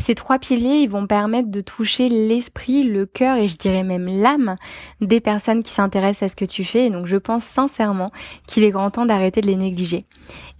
Ces 0.00 0.14
trois 0.14 0.38
piliers, 0.38 0.78
ils 0.78 0.88
vont 0.88 1.06
permettre 1.06 1.50
de 1.50 1.60
toucher 1.60 2.08
l'esprit, 2.08 2.84
le 2.84 3.04
cœur 3.04 3.36
et 3.36 3.48
je 3.48 3.56
dirais 3.56 3.84
même 3.84 4.06
l'âme 4.06 4.56
des 5.02 5.20
personnes 5.20 5.62
qui 5.62 5.72
s'intéressent 5.72 6.22
à 6.22 6.28
ce 6.30 6.36
que 6.36 6.46
tu 6.46 6.64
fais. 6.64 6.86
Et 6.86 6.90
donc 6.90 7.06
je 7.06 7.18
pense 7.18 7.44
sincèrement 7.44 8.10
qu'il 8.46 8.64
est 8.64 8.70
grand 8.70 8.90
temps 8.90 9.04
d'arrêter 9.04 9.42
de 9.42 9.46
les 9.46 9.56
négliger. 9.56 10.06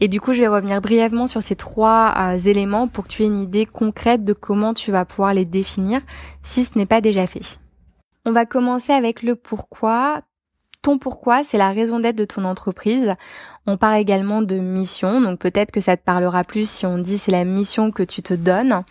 Et 0.01 0.09
du 0.09 0.21
coup, 0.21 0.35
je 0.35 0.41
vais 0.41 0.49
revenir 0.49 0.81
brièvement 0.83 1.27
sur 1.27 1.43
ces 1.43 1.57
trois 1.57 2.15
euh, 2.19 2.39
éléments 2.39 2.87
pour 2.87 3.05
que 3.05 3.09
tu 3.09 3.23
aies 3.23 3.27
une 3.27 3.41
idée 3.41 3.65
concrète 3.65 4.25
de 4.25 4.35
comment 4.35 4.75
tu 4.75 4.93
vas 4.93 5.07
pouvoir 5.07 5.33
les 5.33 5.47
définir 5.47 6.01
si 6.43 6.65
ce 6.65 6.79
n'est 6.79 6.87
pas 6.87 7.01
déjà 7.01 7.27
fait. 7.27 7.59
On 8.27 8.33
va 8.33 8.45
commencer 8.45 8.93
avec 8.93 9.23
le 9.23 9.37
pourquoi. 9.37 10.21
Ton 10.83 10.99
pourquoi, 10.99 11.45
c'est 11.45 11.59
la 11.59 11.73
raison 11.73 12.01
d'être 12.01 12.17
de 12.17 12.25
ton 12.25 12.47
entreprise. 12.47 13.15
On 13.67 13.77
parle 13.77 13.99
également 13.99 14.41
de 14.41 14.57
mission, 14.57 15.21
donc 15.21 15.39
peut-être 15.39 15.73
que 15.73 15.81
ça 15.83 15.99
te 15.99 16.03
parlera 16.03 16.43
plus 16.43 16.69
si 16.69 16.87
on 16.87 16.97
dit 16.97 17.19
c'est 17.19 17.31
la 17.31 17.45
mission 17.45 17.91
que 17.91 18.03
tu 18.03 18.23
te 18.23 18.33
donnes. 18.33 18.83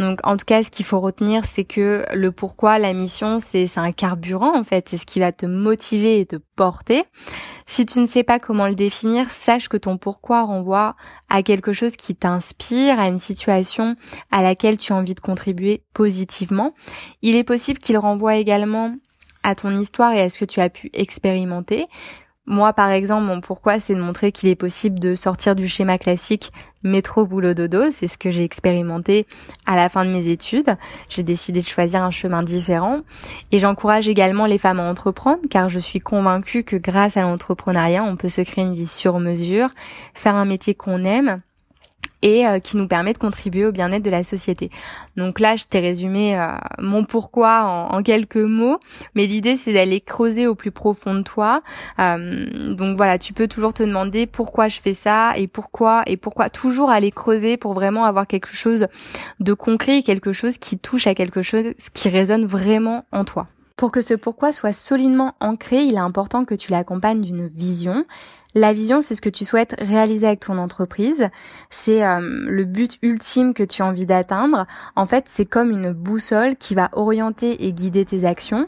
Donc 0.00 0.18
en 0.24 0.36
tout 0.36 0.44
cas, 0.44 0.64
ce 0.64 0.70
qu'il 0.70 0.84
faut 0.84 0.98
retenir, 0.98 1.44
c'est 1.44 1.62
que 1.62 2.04
le 2.12 2.32
pourquoi, 2.32 2.78
la 2.78 2.92
mission, 2.92 3.38
c'est 3.38 3.78
un 3.78 3.92
carburant 3.92 4.58
en 4.58 4.64
fait, 4.64 4.88
c'est 4.88 4.96
ce 4.96 5.06
qui 5.06 5.20
va 5.20 5.30
te 5.30 5.46
motiver 5.46 6.18
et 6.18 6.26
te 6.26 6.36
porter. 6.56 7.04
Si 7.66 7.86
tu 7.86 8.00
ne 8.00 8.06
sais 8.06 8.24
pas 8.24 8.40
comment 8.40 8.66
le 8.66 8.74
définir, 8.74 9.30
sache 9.30 9.68
que 9.68 9.76
ton 9.76 9.96
pourquoi 9.96 10.42
renvoie 10.42 10.96
à 11.28 11.44
quelque 11.44 11.72
chose 11.72 11.96
qui 11.96 12.16
t'inspire, 12.16 12.98
à 12.98 13.06
une 13.06 13.20
situation 13.20 13.94
à 14.32 14.42
laquelle 14.42 14.76
tu 14.76 14.92
as 14.92 14.96
envie 14.96 15.14
de 15.14 15.20
contribuer 15.20 15.84
positivement. 15.94 16.74
Il 17.22 17.36
est 17.36 17.44
possible 17.44 17.78
qu'il 17.78 17.96
renvoie 17.96 18.36
également 18.36 18.96
à 19.42 19.54
ton 19.54 19.76
histoire 19.76 20.12
et 20.12 20.20
à 20.20 20.30
ce 20.30 20.38
que 20.38 20.44
tu 20.44 20.60
as 20.60 20.70
pu 20.70 20.90
expérimenter. 20.92 21.86
Moi, 22.50 22.72
par 22.72 22.90
exemple, 22.90 23.26
mon 23.26 23.42
pourquoi, 23.42 23.78
c'est 23.78 23.94
de 23.94 24.00
montrer 24.00 24.32
qu'il 24.32 24.48
est 24.48 24.54
possible 24.54 24.98
de 24.98 25.14
sortir 25.14 25.54
du 25.54 25.68
schéma 25.68 25.98
classique 25.98 26.50
métro 26.82 27.26
boulot 27.26 27.52
dodo. 27.52 27.90
C'est 27.90 28.06
ce 28.06 28.16
que 28.16 28.30
j'ai 28.30 28.42
expérimenté 28.42 29.26
à 29.66 29.76
la 29.76 29.90
fin 29.90 30.02
de 30.06 30.10
mes 30.10 30.28
études. 30.28 30.74
J'ai 31.10 31.22
décidé 31.22 31.60
de 31.60 31.66
choisir 31.66 32.02
un 32.02 32.10
chemin 32.10 32.42
différent. 32.42 33.00
Et 33.52 33.58
j'encourage 33.58 34.08
également 34.08 34.46
les 34.46 34.56
femmes 34.56 34.80
à 34.80 34.88
entreprendre, 34.88 35.42
car 35.50 35.68
je 35.68 35.78
suis 35.78 36.00
convaincue 36.00 36.64
que 36.64 36.76
grâce 36.76 37.18
à 37.18 37.22
l'entrepreneuriat, 37.22 38.02
on 38.02 38.16
peut 38.16 38.30
se 38.30 38.40
créer 38.40 38.64
une 38.64 38.74
vie 38.74 38.86
sur 38.86 39.18
mesure, 39.18 39.68
faire 40.14 40.34
un 40.34 40.46
métier 40.46 40.74
qu'on 40.74 41.04
aime 41.04 41.42
et 42.22 42.46
euh, 42.46 42.58
qui 42.58 42.76
nous 42.76 42.88
permet 42.88 43.12
de 43.12 43.18
contribuer 43.18 43.66
au 43.66 43.72
bien-être 43.72 44.02
de 44.02 44.10
la 44.10 44.24
société. 44.24 44.70
Donc 45.16 45.40
là, 45.40 45.56
je 45.56 45.64
t'ai 45.64 45.80
résumé 45.80 46.38
euh, 46.38 46.48
mon 46.78 47.04
pourquoi 47.04 47.64
en, 47.64 48.02
quelques 48.02 48.36
mots, 48.36 48.78
mais 49.14 49.26
l'idée 49.26 49.56
c'est 49.56 49.72
d'aller 49.72 50.00
creuser 50.00 50.46
au 50.46 50.54
plus 50.54 50.70
profond 50.70 51.14
de 51.14 51.22
toi. 51.22 51.62
Euh, 51.98 52.72
donc 52.72 52.96
voilà, 52.96 53.18
tu 53.18 53.32
peux 53.32 53.48
toujours 53.48 53.74
te 53.74 53.82
demander 53.82 54.26
pourquoi 54.26 54.68
je 54.68 54.80
fais 54.80 54.94
ça 54.94 55.32
et 55.36 55.46
pourquoi 55.46 56.02
et 56.06 56.16
pourquoi 56.16 56.50
toujours 56.50 56.90
aller 56.90 57.10
creuser 57.10 57.56
pour 57.56 57.74
vraiment 57.74 58.04
avoir 58.04 58.26
quelque 58.26 58.54
chose 58.54 58.86
de 59.40 59.52
concret, 59.52 60.02
quelque 60.02 60.32
chose 60.32 60.58
qui 60.58 60.78
touche 60.78 61.06
à 61.06 61.14
quelque 61.14 61.42
chose 61.42 61.64
qui 61.94 62.08
résonne 62.08 62.46
vraiment 62.46 63.04
en 63.12 63.24
toi. 63.24 63.46
Pour 63.78 63.92
que 63.92 64.00
ce 64.00 64.14
pourquoi 64.14 64.50
soit 64.50 64.72
solidement 64.72 65.34
ancré, 65.38 65.84
il 65.84 65.94
est 65.94 65.98
important 65.98 66.44
que 66.44 66.56
tu 66.56 66.72
l'accompagnes 66.72 67.20
d'une 67.20 67.46
vision 67.46 68.04
la 68.54 68.72
vision, 68.72 69.00
c'est 69.02 69.14
ce 69.14 69.20
que 69.20 69.28
tu 69.28 69.44
souhaites 69.44 69.76
réaliser 69.78 70.26
avec 70.26 70.40
ton 70.40 70.56
entreprise. 70.56 71.28
C'est 71.68 72.04
euh, 72.04 72.20
le 72.20 72.64
but 72.64 72.98
ultime 73.02 73.52
que 73.52 73.62
tu 73.62 73.82
as 73.82 73.86
envie 73.86 74.06
d'atteindre. 74.06 74.66
En 74.96 75.04
fait, 75.04 75.26
c'est 75.28 75.44
comme 75.44 75.70
une 75.70 75.92
boussole 75.92 76.56
qui 76.56 76.74
va 76.74 76.88
orienter 76.92 77.66
et 77.66 77.72
guider 77.72 78.06
tes 78.06 78.24
actions. 78.24 78.66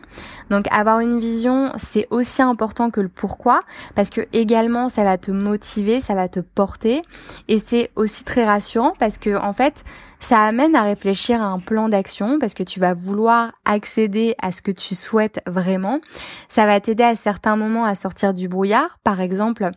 Donc, 0.50 0.66
avoir 0.70 1.00
une 1.00 1.18
vision, 1.18 1.72
c'est 1.78 2.06
aussi 2.10 2.42
important 2.42 2.90
que 2.90 3.00
le 3.00 3.08
pourquoi, 3.08 3.60
parce 3.94 4.10
que 4.10 4.20
également, 4.32 4.88
ça 4.88 5.02
va 5.02 5.16
te 5.16 5.30
motiver, 5.30 6.00
ça 6.00 6.14
va 6.14 6.28
te 6.28 6.40
porter, 6.40 7.02
et 7.48 7.58
c'est 7.58 7.90
aussi 7.96 8.24
très 8.24 8.44
rassurant 8.44 8.94
parce 8.98 9.16
que, 9.16 9.36
en 9.36 9.54
fait, 9.54 9.84
ça 10.20 10.44
amène 10.44 10.76
à 10.76 10.82
réfléchir 10.82 11.42
à 11.42 11.46
un 11.46 11.58
plan 11.58 11.88
d'action 11.88 12.38
parce 12.38 12.54
que 12.54 12.62
tu 12.62 12.78
vas 12.78 12.94
vouloir 12.94 13.52
accéder 13.64 14.36
à 14.40 14.52
ce 14.52 14.62
que 14.62 14.70
tu 14.70 14.94
souhaites 14.94 15.40
vraiment. 15.46 16.00
Ça 16.48 16.66
va 16.66 16.78
t'aider 16.80 17.02
à 17.02 17.14
certains 17.14 17.56
moments 17.56 17.84
à 17.84 17.94
sortir 17.94 18.34
du 18.34 18.46
brouillard. 18.46 18.98
Par 19.02 19.20
exemple, 19.20 19.70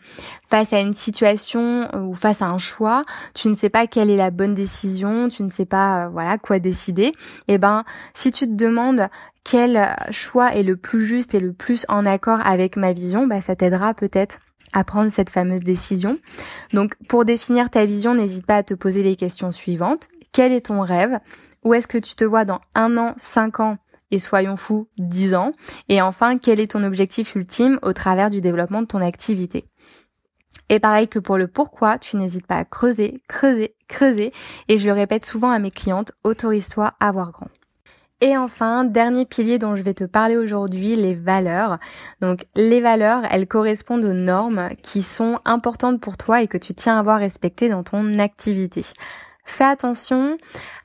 face 0.45 0.73
à 0.73 0.79
une 0.79 0.93
situation 0.93 1.89
ou 1.95 2.13
face 2.13 2.41
à 2.41 2.47
un 2.47 2.57
choix, 2.57 3.03
tu 3.33 3.47
ne 3.47 3.55
sais 3.55 3.69
pas 3.69 3.87
quelle 3.87 4.09
est 4.09 4.17
la 4.17 4.31
bonne 4.31 4.53
décision, 4.53 5.29
tu 5.29 5.43
ne 5.43 5.49
sais 5.49 5.65
pas, 5.65 6.05
euh, 6.05 6.09
voilà, 6.09 6.37
quoi 6.37 6.59
décider. 6.59 7.13
Et 7.47 7.55
eh 7.55 7.57
ben, 7.57 7.83
si 8.13 8.31
tu 8.31 8.45
te 8.45 8.53
demandes 8.53 9.07
quel 9.43 9.95
choix 10.11 10.53
est 10.53 10.63
le 10.63 10.77
plus 10.77 11.05
juste 11.05 11.33
et 11.33 11.39
le 11.39 11.53
plus 11.53 11.85
en 11.89 12.05
accord 12.05 12.39
avec 12.45 12.75
ma 12.75 12.93
vision, 12.93 13.27
bah, 13.27 13.41
ça 13.41 13.55
t'aidera 13.55 13.93
peut-être 13.93 14.39
à 14.73 14.83
prendre 14.83 15.11
cette 15.11 15.29
fameuse 15.29 15.61
décision. 15.61 16.19
Donc 16.73 16.95
pour 17.07 17.25
définir 17.25 17.69
ta 17.69 17.85
vision, 17.85 18.15
n'hésite 18.15 18.45
pas 18.45 18.57
à 18.57 18.63
te 18.63 18.73
poser 18.73 19.03
les 19.03 19.15
questions 19.15 19.51
suivantes. 19.51 20.07
Quel 20.33 20.51
est 20.51 20.65
ton 20.65 20.81
rêve? 20.81 21.19
Où 21.63 21.73
est-ce 21.73 21.87
que 21.87 21.99
tu 21.99 22.15
te 22.15 22.25
vois 22.25 22.43
dans 22.43 22.59
un 22.75 22.97
an, 22.97 23.13
cinq 23.17 23.59
ans? 23.59 23.77
Et 24.11 24.19
soyons 24.19 24.55
fous, 24.55 24.87
dix 24.97 25.33
ans 25.33 25.53
Et 25.89 26.01
enfin, 26.01 26.37
quel 26.37 26.59
est 26.59 26.71
ton 26.71 26.83
objectif 26.83 27.35
ultime 27.35 27.79
au 27.81 27.93
travers 27.93 28.29
du 28.29 28.41
développement 28.41 28.81
de 28.81 28.87
ton 28.87 28.99
activité? 28.99 29.65
Et 30.69 30.79
pareil 30.79 31.07
que 31.07 31.19
pour 31.19 31.37
le 31.37 31.47
pourquoi, 31.47 31.99
tu 31.99 32.17
n'hésites 32.17 32.47
pas 32.47 32.57
à 32.57 32.65
creuser, 32.65 33.21
creuser, 33.27 33.75
creuser. 33.87 34.31
Et 34.67 34.77
je 34.77 34.85
le 34.87 34.93
répète 34.93 35.25
souvent 35.25 35.51
à 35.51 35.59
mes 35.59 35.71
clientes, 35.71 36.11
autorise-toi 36.23 36.93
à 36.99 37.11
voir 37.11 37.31
grand. 37.31 37.49
Et 38.21 38.37
enfin, 38.37 38.85
dernier 38.85 39.25
pilier 39.25 39.59
dont 39.59 39.75
je 39.75 39.81
vais 39.81 39.93
te 39.93 40.05
parler 40.05 40.37
aujourd'hui, 40.37 40.95
les 40.95 41.13
valeurs. 41.13 41.77
Donc 42.21 42.45
les 42.55 42.81
valeurs, 42.81 43.23
elles 43.29 43.47
correspondent 43.47 44.05
aux 44.05 44.13
normes 44.13 44.69
qui 44.81 45.01
sont 45.01 45.39
importantes 45.45 45.99
pour 45.99 46.17
toi 46.17 46.41
et 46.41 46.47
que 46.47 46.57
tu 46.57 46.73
tiens 46.73 46.97
à 46.97 47.03
voir 47.03 47.19
respectées 47.19 47.69
dans 47.69 47.83
ton 47.83 48.19
activité. 48.19 48.83
Fais 49.45 49.65
attention 49.65 50.37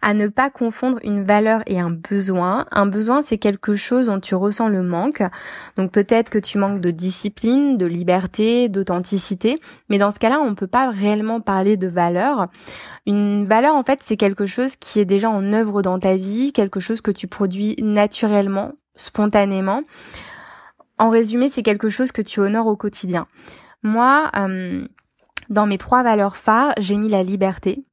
à 0.03 0.15
ne 0.15 0.27
pas 0.27 0.50
confondre 0.50 0.99
une 1.05 1.23
valeur 1.23 1.62
et 1.67 1.79
un 1.79 1.91
besoin. 1.91 2.67
Un 2.73 2.87
besoin, 2.87 3.23
c'est 3.23 3.38
quelque 3.38 3.77
chose 3.77 4.07
dont 4.07 4.19
tu 4.19 4.35
ressens 4.35 4.69
le 4.69 4.83
manque. 4.83 5.23
Donc 5.77 5.93
peut-être 5.93 6.29
que 6.31 6.38
tu 6.38 6.59
manques 6.59 6.81
de 6.81 6.91
discipline, 6.91 7.79
de 7.79 7.87
liberté, 7.87 8.69
d'authenticité. 8.69 9.61
Mais 9.88 9.99
dans 9.99 10.11
ce 10.11 10.19
cas-là, 10.19 10.41
on 10.41 10.50
ne 10.50 10.55
peut 10.55 10.67
pas 10.67 10.91
réellement 10.91 11.41
parler 11.41 11.77
de 11.77 11.87
valeur. 11.87 12.49
Une 13.07 13.47
valeur, 13.47 13.77
en 13.77 13.85
fait, 13.85 14.00
c'est 14.03 14.17
quelque 14.17 14.47
chose 14.47 14.75
qui 14.77 14.99
est 14.99 15.05
déjà 15.05 15.31
en 15.31 15.53
œuvre 15.53 15.81
dans 15.81 16.00
ta 16.00 16.17
vie, 16.17 16.53
quelque 16.53 16.81
chose 16.81 17.00
que 17.00 17.12
tu 17.12 17.29
produis 17.29 17.77
naturellement, 17.81 18.73
spontanément. 18.97 19.83
En 20.99 21.11
résumé, 21.11 21.49
c'est 21.49 21.62
quelque 21.62 21.91
chose 21.91 22.11
que 22.11 22.23
tu 22.23 22.41
honores 22.41 22.67
au 22.67 22.77
quotidien. 22.77 23.29
Moi, 23.85 24.31
euh, 24.37 24.85
dans 25.49 25.67
mes 25.67 25.79
trois 25.79 26.03
valeurs 26.03 26.37
phares, 26.37 26.75
j'ai 26.79 26.97
mis 26.97 27.09
la 27.09 27.23
liberté. 27.23 27.85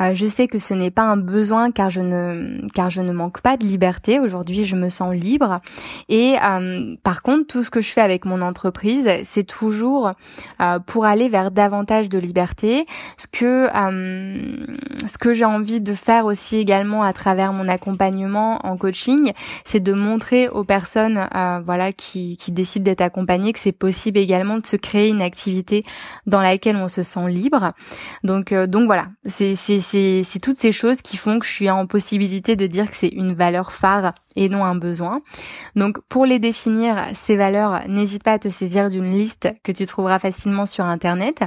Euh, 0.00 0.14
je 0.14 0.26
sais 0.26 0.48
que 0.48 0.58
ce 0.58 0.74
n'est 0.74 0.90
pas 0.90 1.02
un 1.02 1.16
besoin 1.16 1.70
car 1.70 1.90
je 1.90 2.00
ne 2.00 2.66
car 2.74 2.90
je 2.90 3.00
ne 3.00 3.12
manque 3.12 3.40
pas 3.40 3.56
de 3.56 3.64
liberté. 3.64 4.20
Aujourd'hui, 4.20 4.64
je 4.64 4.76
me 4.76 4.88
sens 4.88 5.14
libre. 5.14 5.60
Et 6.08 6.36
euh, 6.42 6.94
par 7.02 7.22
contre, 7.22 7.46
tout 7.46 7.62
ce 7.62 7.70
que 7.70 7.80
je 7.80 7.90
fais 7.90 8.00
avec 8.00 8.24
mon 8.24 8.42
entreprise, 8.42 9.08
c'est 9.24 9.44
toujours 9.44 10.12
euh, 10.60 10.78
pour 10.78 11.04
aller 11.04 11.28
vers 11.28 11.50
davantage 11.50 12.08
de 12.08 12.18
liberté. 12.18 12.86
Ce 13.16 13.26
que 13.26 13.68
ce 15.06 15.18
que 15.18 15.34
j'ai 15.34 15.44
envie 15.44 15.80
de 15.80 15.94
faire 15.94 16.26
aussi 16.26 16.58
également 16.58 17.02
à 17.02 17.12
travers 17.12 17.52
mon 17.52 17.68
accompagnement 17.68 18.58
en 18.64 18.76
coaching, 18.76 19.32
c'est 19.64 19.80
de 19.80 19.92
montrer 19.92 20.48
aux 20.48 20.64
personnes 20.64 21.28
voilà 21.64 21.92
qui 21.92 22.36
qui 22.36 22.52
décident 22.52 22.84
d'être 22.84 23.00
accompagnées 23.00 23.52
que 23.52 23.58
c'est 23.58 23.72
possible 23.72 24.18
également 24.18 24.58
de 24.58 24.66
se 24.66 24.76
créer 24.76 25.08
une 25.08 25.22
activité 25.22 25.84
dans 26.26 26.42
laquelle 26.42 26.76
on 26.76 26.88
se 26.88 27.02
sent 27.02 27.28
libre. 27.28 27.72
Donc 28.24 28.52
donc 28.52 28.86
voilà, 28.86 29.08
c'est 29.26 29.54
c'est 29.90 30.40
toutes 30.42 30.58
ces 30.58 30.72
choses 30.72 31.02
qui 31.02 31.16
font 31.16 31.38
que 31.38 31.46
je 31.46 31.50
suis 31.50 31.70
en 31.70 31.86
possibilité 31.86 32.56
de 32.56 32.66
dire 32.66 32.90
que 32.90 32.96
c'est 32.96 33.08
une 33.08 33.34
valeur 33.34 33.72
phare 33.72 34.12
et 34.36 34.48
non 34.48 34.64
un 34.64 34.74
besoin. 34.74 35.22
Donc 35.76 36.00
pour 36.08 36.26
les 36.26 36.38
définir, 36.38 37.02
ces 37.14 37.36
valeurs, 37.36 37.82
n'hésite 37.88 38.22
pas 38.22 38.32
à 38.32 38.38
te 38.38 38.48
saisir 38.48 38.90
d'une 38.90 39.10
liste 39.10 39.48
que 39.62 39.72
tu 39.72 39.86
trouveras 39.86 40.18
facilement 40.18 40.66
sur 40.66 40.84
Internet. 40.84 41.44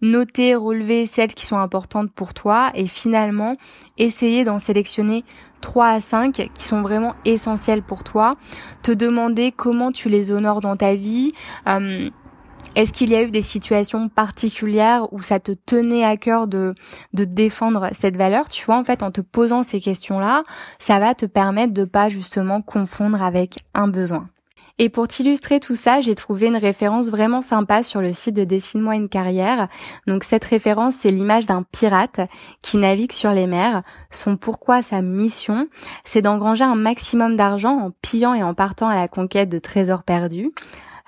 Noter, 0.00 0.56
relever 0.56 1.06
celles 1.06 1.32
qui 1.34 1.46
sont 1.46 1.58
importantes 1.58 2.10
pour 2.10 2.34
toi 2.34 2.72
et 2.74 2.88
finalement 2.88 3.56
essayer 3.98 4.42
d'en 4.42 4.58
sélectionner 4.58 5.24
3 5.60 5.86
à 5.86 6.00
5 6.00 6.50
qui 6.52 6.64
sont 6.64 6.82
vraiment 6.82 7.14
essentielles 7.24 7.82
pour 7.82 8.02
toi. 8.02 8.36
Te 8.82 8.90
demander 8.90 9.52
comment 9.52 9.92
tu 9.92 10.08
les 10.08 10.32
honores 10.32 10.60
dans 10.60 10.76
ta 10.76 10.96
vie. 10.96 11.32
Euh, 11.68 12.10
est-ce 12.74 12.92
qu'il 12.92 13.10
y 13.10 13.16
a 13.16 13.22
eu 13.22 13.30
des 13.30 13.42
situations 13.42 14.08
particulières 14.08 15.12
où 15.12 15.20
ça 15.20 15.40
te 15.40 15.52
tenait 15.52 16.04
à 16.04 16.16
cœur 16.16 16.46
de, 16.46 16.74
de 17.12 17.24
défendre 17.24 17.88
cette 17.92 18.16
valeur? 18.16 18.48
Tu 18.48 18.64
vois, 18.64 18.78
en 18.78 18.84
fait, 18.84 19.02
en 19.02 19.10
te 19.10 19.20
posant 19.20 19.62
ces 19.62 19.80
questions-là, 19.80 20.44
ça 20.78 20.98
va 20.98 21.14
te 21.14 21.26
permettre 21.26 21.74
de 21.74 21.84
pas 21.84 22.08
justement 22.08 22.62
confondre 22.62 23.22
avec 23.22 23.56
un 23.74 23.88
besoin. 23.88 24.26
Et 24.78 24.88
pour 24.88 25.06
t'illustrer 25.06 25.60
tout 25.60 25.76
ça, 25.76 26.00
j'ai 26.00 26.14
trouvé 26.14 26.46
une 26.46 26.56
référence 26.56 27.10
vraiment 27.10 27.42
sympa 27.42 27.82
sur 27.82 28.00
le 28.00 28.12
site 28.12 28.34
de 28.34 28.44
Dessine-moi 28.44 28.96
une 28.96 29.08
carrière. 29.08 29.68
Donc 30.06 30.24
cette 30.24 30.44
référence, 30.44 30.94
c'est 30.94 31.10
l'image 31.10 31.46
d'un 31.46 31.62
pirate 31.62 32.20
qui 32.62 32.78
navigue 32.78 33.12
sur 33.12 33.32
les 33.32 33.46
mers. 33.46 33.82
Son 34.10 34.36
pourquoi, 34.36 34.80
sa 34.82 35.02
mission, 35.02 35.68
c'est 36.04 36.22
d'engranger 36.22 36.64
un 36.64 36.74
maximum 36.74 37.36
d'argent 37.36 37.78
en 37.78 37.90
pillant 38.02 38.34
et 38.34 38.42
en 38.42 38.54
partant 38.54 38.88
à 38.88 38.94
la 38.94 39.08
conquête 39.08 39.50
de 39.50 39.58
trésors 39.58 40.04
perdus. 40.04 40.52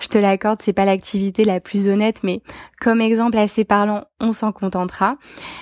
Je 0.05 0.09
te 0.11 0.19
l'accorde, 0.19 0.61
c'est 0.61 0.75
pas 0.75 0.85
l'activité 0.85 1.47
la 1.47 1.61
plus 1.61 1.89
honnête, 1.89 2.25
mais 2.25 2.43
comme 2.79 3.01
exemple 3.01 3.39
assez 3.39 3.65
parlant, 3.65 4.05
on 4.21 4.35
s'en 4.35 4.53
contentera. 4.53 5.17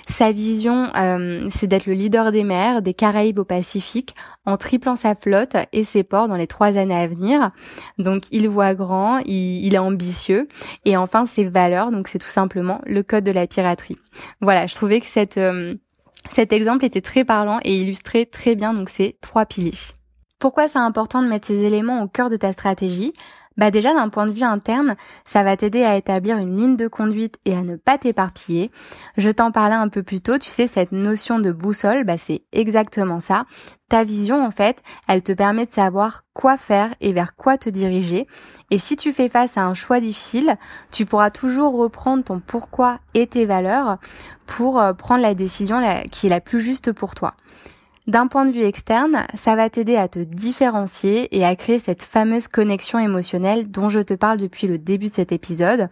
Sa 0.08 0.32
vision, 0.32 0.90
euh, 0.96 1.48
c'est 1.52 1.68
d'être 1.68 1.86
le 1.86 1.92
leader 1.92 2.32
des 2.32 2.42
mers, 2.42 2.82
des 2.82 2.92
Caraïbes 2.92 3.38
au 3.38 3.44
Pacifique, 3.44 4.16
en 4.44 4.56
triplant 4.56 4.96
sa 4.96 5.14
flotte 5.14 5.54
et 5.72 5.84
ses 5.84 6.02
ports 6.02 6.26
dans 6.26 6.34
les 6.34 6.48
trois 6.48 6.76
années 6.76 6.96
à 6.96 7.06
venir. 7.06 7.52
Donc, 7.98 8.24
il 8.32 8.48
voit 8.48 8.74
grand, 8.74 9.18
il, 9.26 9.72
est 9.76 9.78
ambitieux, 9.78 10.48
et 10.84 10.96
enfin 10.96 11.24
ses 11.24 11.44
valeurs. 11.44 11.92
Donc, 11.92 12.08
c'est 12.08 12.18
tout 12.18 12.26
simplement 12.26 12.80
le 12.84 13.04
code 13.04 13.22
de 13.22 13.30
la 13.30 13.46
piraterie. 13.46 13.98
Voilà, 14.40 14.66
je 14.66 14.74
trouvais 14.74 15.00
que 15.00 15.38
euh, 15.38 15.74
cet 16.30 16.52
exemple 16.52 16.84
était 16.84 17.00
très 17.00 17.24
parlant 17.24 17.60
et 17.62 17.80
illustrait 17.80 18.26
très 18.26 18.56
bien 18.56 18.74
donc 18.74 18.88
ces 18.88 19.16
trois 19.20 19.46
piliers. 19.46 19.70
Pourquoi 20.40 20.66
c'est 20.66 20.80
important 20.80 21.22
de 21.22 21.28
mettre 21.28 21.46
ces 21.46 21.62
éléments 21.62 22.02
au 22.02 22.08
cœur 22.08 22.28
de 22.28 22.34
ta 22.34 22.50
stratégie? 22.50 23.12
Bah 23.56 23.70
déjà 23.70 23.94
d'un 23.94 24.08
point 24.08 24.26
de 24.26 24.32
vue 24.32 24.42
interne, 24.42 24.96
ça 25.24 25.42
va 25.42 25.56
t'aider 25.56 25.84
à 25.84 25.96
établir 25.96 26.38
une 26.38 26.56
ligne 26.56 26.76
de 26.76 26.88
conduite 26.88 27.36
et 27.44 27.54
à 27.54 27.62
ne 27.62 27.76
pas 27.76 27.98
t'éparpiller. 27.98 28.70
Je 29.16 29.30
t'en 29.30 29.50
parlais 29.50 29.74
un 29.74 29.88
peu 29.88 30.02
plus 30.02 30.20
tôt, 30.20 30.38
tu 30.38 30.48
sais 30.48 30.66
cette 30.66 30.92
notion 30.92 31.38
de 31.38 31.52
boussole, 31.52 32.04
bah 32.04 32.16
c'est 32.16 32.42
exactement 32.52 33.20
ça. 33.20 33.44
Ta 33.88 34.04
vision 34.04 34.44
en 34.44 34.50
fait, 34.50 34.82
elle 35.06 35.22
te 35.22 35.32
permet 35.32 35.66
de 35.66 35.72
savoir 35.72 36.24
quoi 36.32 36.56
faire 36.56 36.94
et 37.00 37.12
vers 37.12 37.36
quoi 37.36 37.58
te 37.58 37.68
diriger. 37.68 38.26
Et 38.70 38.78
si 38.78 38.96
tu 38.96 39.12
fais 39.12 39.28
face 39.28 39.58
à 39.58 39.66
un 39.66 39.74
choix 39.74 40.00
difficile, 40.00 40.56
tu 40.90 41.04
pourras 41.04 41.30
toujours 41.30 41.76
reprendre 41.76 42.24
ton 42.24 42.40
pourquoi 42.40 43.00
et 43.12 43.26
tes 43.26 43.44
valeurs 43.44 43.98
pour 44.46 44.80
euh, 44.80 44.94
prendre 44.94 45.20
la 45.20 45.34
décision 45.34 45.82
qui 46.10 46.26
est 46.26 46.30
la 46.30 46.40
plus 46.40 46.60
juste 46.60 46.92
pour 46.92 47.14
toi. 47.14 47.34
D'un 48.08 48.26
point 48.26 48.46
de 48.46 48.50
vue 48.50 48.64
externe, 48.64 49.26
ça 49.34 49.54
va 49.54 49.70
t'aider 49.70 49.94
à 49.94 50.08
te 50.08 50.18
différencier 50.18 51.28
et 51.38 51.44
à 51.44 51.54
créer 51.54 51.78
cette 51.78 52.02
fameuse 52.02 52.48
connexion 52.48 52.98
émotionnelle 52.98 53.70
dont 53.70 53.88
je 53.90 54.00
te 54.00 54.14
parle 54.14 54.38
depuis 54.38 54.66
le 54.66 54.76
début 54.76 55.06
de 55.06 55.12
cet 55.12 55.30
épisode. 55.30 55.88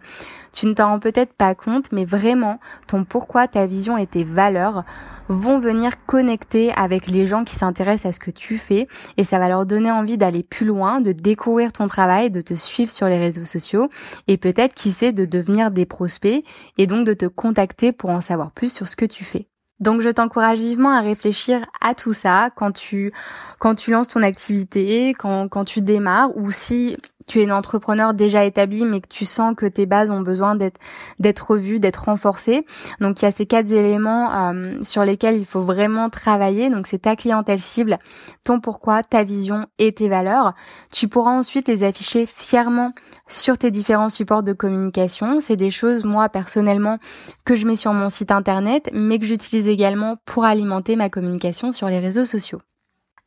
Tu 0.51 0.67
ne 0.67 0.73
t'en 0.73 0.87
rends 0.87 0.99
peut-être 0.99 1.31
pas 1.31 1.55
compte, 1.55 1.89
mais 1.93 2.03
vraiment, 2.03 2.59
ton 2.85 3.05
pourquoi, 3.05 3.47
ta 3.47 3.65
vision 3.65 3.97
et 3.97 4.07
tes 4.07 4.25
valeurs 4.25 4.83
vont 5.29 5.57
venir 5.57 6.05
connecter 6.05 6.73
avec 6.75 7.07
les 7.07 7.27
gens 7.27 7.45
qui 7.45 7.55
s'intéressent 7.55 8.07
à 8.07 8.11
ce 8.11 8.19
que 8.19 8.31
tu 8.31 8.57
fais 8.57 8.89
et 9.15 9.23
ça 9.23 9.39
va 9.39 9.47
leur 9.47 9.65
donner 9.65 9.89
envie 9.89 10.17
d'aller 10.17 10.43
plus 10.43 10.65
loin, 10.65 10.99
de 10.99 11.13
découvrir 11.13 11.71
ton 11.71 11.87
travail, 11.87 12.29
de 12.29 12.41
te 12.41 12.55
suivre 12.55 12.91
sur 12.91 13.07
les 13.07 13.19
réseaux 13.19 13.45
sociaux 13.45 13.87
et 14.27 14.35
peut-être 14.35 14.75
qui 14.75 14.91
sait 14.91 15.13
de 15.13 15.23
devenir 15.23 15.71
des 15.71 15.85
prospects 15.85 16.43
et 16.77 16.87
donc 16.87 17.05
de 17.05 17.13
te 17.13 17.25
contacter 17.25 17.93
pour 17.93 18.09
en 18.09 18.19
savoir 18.19 18.51
plus 18.51 18.73
sur 18.73 18.89
ce 18.89 18.97
que 18.97 19.05
tu 19.05 19.23
fais. 19.23 19.47
Donc 19.81 20.01
je 20.01 20.09
t'encourage 20.09 20.59
vivement 20.59 20.91
à 20.91 21.01
réfléchir 21.01 21.65
à 21.81 21.95
tout 21.95 22.13
ça 22.13 22.51
quand 22.55 22.71
tu 22.71 23.11
quand 23.59 23.75
tu 23.75 23.91
lances 23.91 24.07
ton 24.09 24.21
activité, 24.21 25.15
quand 25.17 25.49
quand 25.49 25.65
tu 25.65 25.81
démarres 25.81 26.37
ou 26.37 26.51
si 26.51 26.97
tu 27.31 27.39
es 27.39 27.43
une 27.43 27.53
entrepreneur 27.53 28.13
déjà 28.13 28.43
établi 28.43 28.83
mais 28.83 28.99
que 28.99 29.07
tu 29.07 29.23
sens 29.23 29.53
que 29.55 29.65
tes 29.65 29.85
bases 29.85 30.11
ont 30.11 30.19
besoin 30.19 30.55
d'être 30.55 30.81
d'être 31.17 31.51
revues, 31.51 31.79
d'être 31.79 32.03
renforcées. 32.03 32.65
Donc 32.99 33.21
il 33.21 33.25
y 33.25 33.27
a 33.27 33.31
ces 33.31 33.45
quatre 33.45 33.71
éléments 33.71 34.51
euh, 34.51 34.83
sur 34.83 35.05
lesquels 35.05 35.37
il 35.37 35.45
faut 35.45 35.61
vraiment 35.61 36.09
travailler. 36.09 36.69
Donc 36.69 36.87
c'est 36.87 37.03
ta 37.03 37.15
clientèle 37.15 37.59
cible, 37.59 37.99
ton 38.43 38.59
pourquoi, 38.59 39.01
ta 39.01 39.23
vision 39.23 39.65
et 39.79 39.93
tes 39.93 40.09
valeurs. 40.09 40.55
Tu 40.91 41.07
pourras 41.07 41.31
ensuite 41.31 41.69
les 41.69 41.83
afficher 41.83 42.25
fièrement 42.25 42.91
sur 43.27 43.57
tes 43.57 43.71
différents 43.71 44.09
supports 44.09 44.43
de 44.43 44.51
communication. 44.51 45.39
C'est 45.39 45.55
des 45.55 45.71
choses 45.71 46.03
moi 46.03 46.27
personnellement 46.27 46.97
que 47.45 47.55
je 47.55 47.65
mets 47.65 47.77
sur 47.77 47.93
mon 47.93 48.09
site 48.09 48.31
internet 48.31 48.89
mais 48.91 49.19
que 49.19 49.25
j'utilise 49.25 49.69
également 49.69 50.17
pour 50.25 50.43
alimenter 50.43 50.97
ma 50.97 51.09
communication 51.09 51.71
sur 51.71 51.87
les 51.87 51.99
réseaux 51.99 52.25
sociaux. 52.25 52.59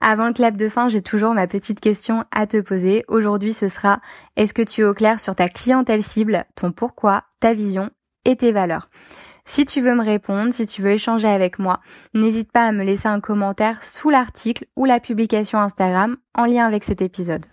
Avant 0.06 0.26
le 0.26 0.34
clap 0.34 0.54
de 0.54 0.68
fin, 0.68 0.90
j'ai 0.90 1.00
toujours 1.00 1.32
ma 1.32 1.46
petite 1.46 1.80
question 1.80 2.24
à 2.30 2.46
te 2.46 2.60
poser. 2.60 3.06
Aujourd'hui, 3.08 3.54
ce 3.54 3.70
sera 3.70 4.00
est-ce 4.36 4.52
que 4.52 4.60
tu 4.60 4.82
es 4.82 4.84
au 4.84 4.92
clair 4.92 5.18
sur 5.18 5.34
ta 5.34 5.48
clientèle 5.48 6.02
cible, 6.02 6.44
ton 6.56 6.72
pourquoi, 6.72 7.22
ta 7.40 7.54
vision 7.54 7.88
et 8.26 8.36
tes 8.36 8.52
valeurs? 8.52 8.90
Si 9.46 9.64
tu 9.64 9.80
veux 9.80 9.94
me 9.94 10.04
répondre, 10.04 10.52
si 10.52 10.66
tu 10.66 10.82
veux 10.82 10.90
échanger 10.90 11.28
avec 11.28 11.58
moi, 11.58 11.80
n'hésite 12.12 12.52
pas 12.52 12.66
à 12.66 12.72
me 12.72 12.84
laisser 12.84 13.08
un 13.08 13.20
commentaire 13.20 13.82
sous 13.82 14.10
l'article 14.10 14.66
ou 14.76 14.84
la 14.84 15.00
publication 15.00 15.58
Instagram 15.58 16.18
en 16.34 16.44
lien 16.44 16.66
avec 16.66 16.84
cet 16.84 17.00
épisode. 17.00 17.46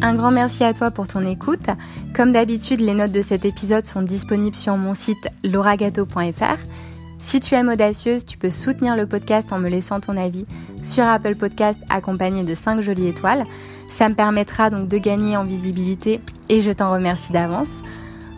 Un 0.00 0.14
grand 0.14 0.30
merci 0.30 0.64
à 0.64 0.72
toi 0.72 0.90
pour 0.90 1.06
ton 1.06 1.26
écoute. 1.26 1.66
Comme 2.14 2.32
d'habitude, 2.32 2.80
les 2.80 2.94
notes 2.94 3.12
de 3.12 3.20
cet 3.20 3.44
épisode 3.44 3.84
sont 3.84 4.00
disponibles 4.00 4.56
sur 4.56 4.78
mon 4.78 4.94
site 4.94 5.28
lauragato.fr. 5.44 6.85
Si 7.26 7.40
tu 7.40 7.56
aimes 7.56 7.70
Audacieuse, 7.70 8.24
tu 8.24 8.38
peux 8.38 8.50
soutenir 8.50 8.94
le 8.94 9.04
podcast 9.04 9.52
en 9.52 9.58
me 9.58 9.68
laissant 9.68 9.98
ton 9.98 10.16
avis 10.16 10.46
sur 10.84 11.02
Apple 11.02 11.34
Podcast 11.34 11.82
accompagné 11.90 12.44
de 12.44 12.54
5 12.54 12.82
jolies 12.82 13.08
étoiles. 13.08 13.46
Ça 13.90 14.08
me 14.08 14.14
permettra 14.14 14.70
donc 14.70 14.86
de 14.86 14.96
gagner 14.96 15.36
en 15.36 15.42
visibilité 15.42 16.20
et 16.48 16.62
je 16.62 16.70
t'en 16.70 16.92
remercie 16.92 17.32
d'avance. 17.32 17.82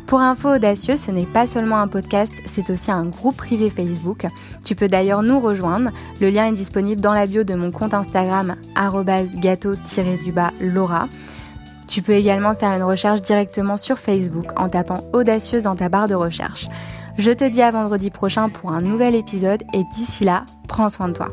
Pour 0.07 0.21
info 0.21 0.55
audacieux, 0.55 0.97
ce 0.97 1.11
n'est 1.11 1.27
pas 1.27 1.47
seulement 1.47 1.77
un 1.77 1.87
podcast, 1.87 2.33
c'est 2.47 2.71
aussi 2.71 2.91
un 2.91 3.05
groupe 3.05 3.37
privé 3.37 3.69
Facebook. 3.69 4.27
Tu 4.65 4.75
peux 4.75 4.89
d'ailleurs 4.89 5.23
nous 5.23 5.39
rejoindre. 5.39 5.91
Le 6.23 6.31
lien 6.31 6.47
est 6.47 6.53
disponible 6.53 7.03
dans 7.03 7.13
la 7.13 7.27
bio 7.27 7.45
de 7.45 7.53
mon 7.53 7.71
compte 7.71 7.93
Instagram 7.93 8.57
gâteau-laura. 9.35 11.09
Tu 11.89 12.01
peux 12.01 12.13
également 12.13 12.55
faire 12.55 12.73
une 12.73 12.85
recherche 12.85 13.21
directement 13.21 13.77
sur 13.77 13.99
Facebook 13.99 14.47
en 14.57 14.71
tapant 14.71 15.05
audacieuse 15.13 15.65
dans 15.65 15.77
ta 15.77 15.91
barre 15.91 16.09
de 16.09 16.15
recherche. 16.15 16.67
Je 17.19 17.33
te 17.33 17.43
dis 17.43 17.61
à 17.61 17.73
vendredi 17.73 18.11
prochain 18.11 18.49
pour 18.49 18.71
un 18.71 18.81
nouvel 18.81 19.17
épisode 19.17 19.65
et 19.75 19.83
d'ici 19.93 20.25
là, 20.25 20.45
prends 20.69 20.89
soin 20.89 21.09
de 21.09 21.15
toi. 21.15 21.29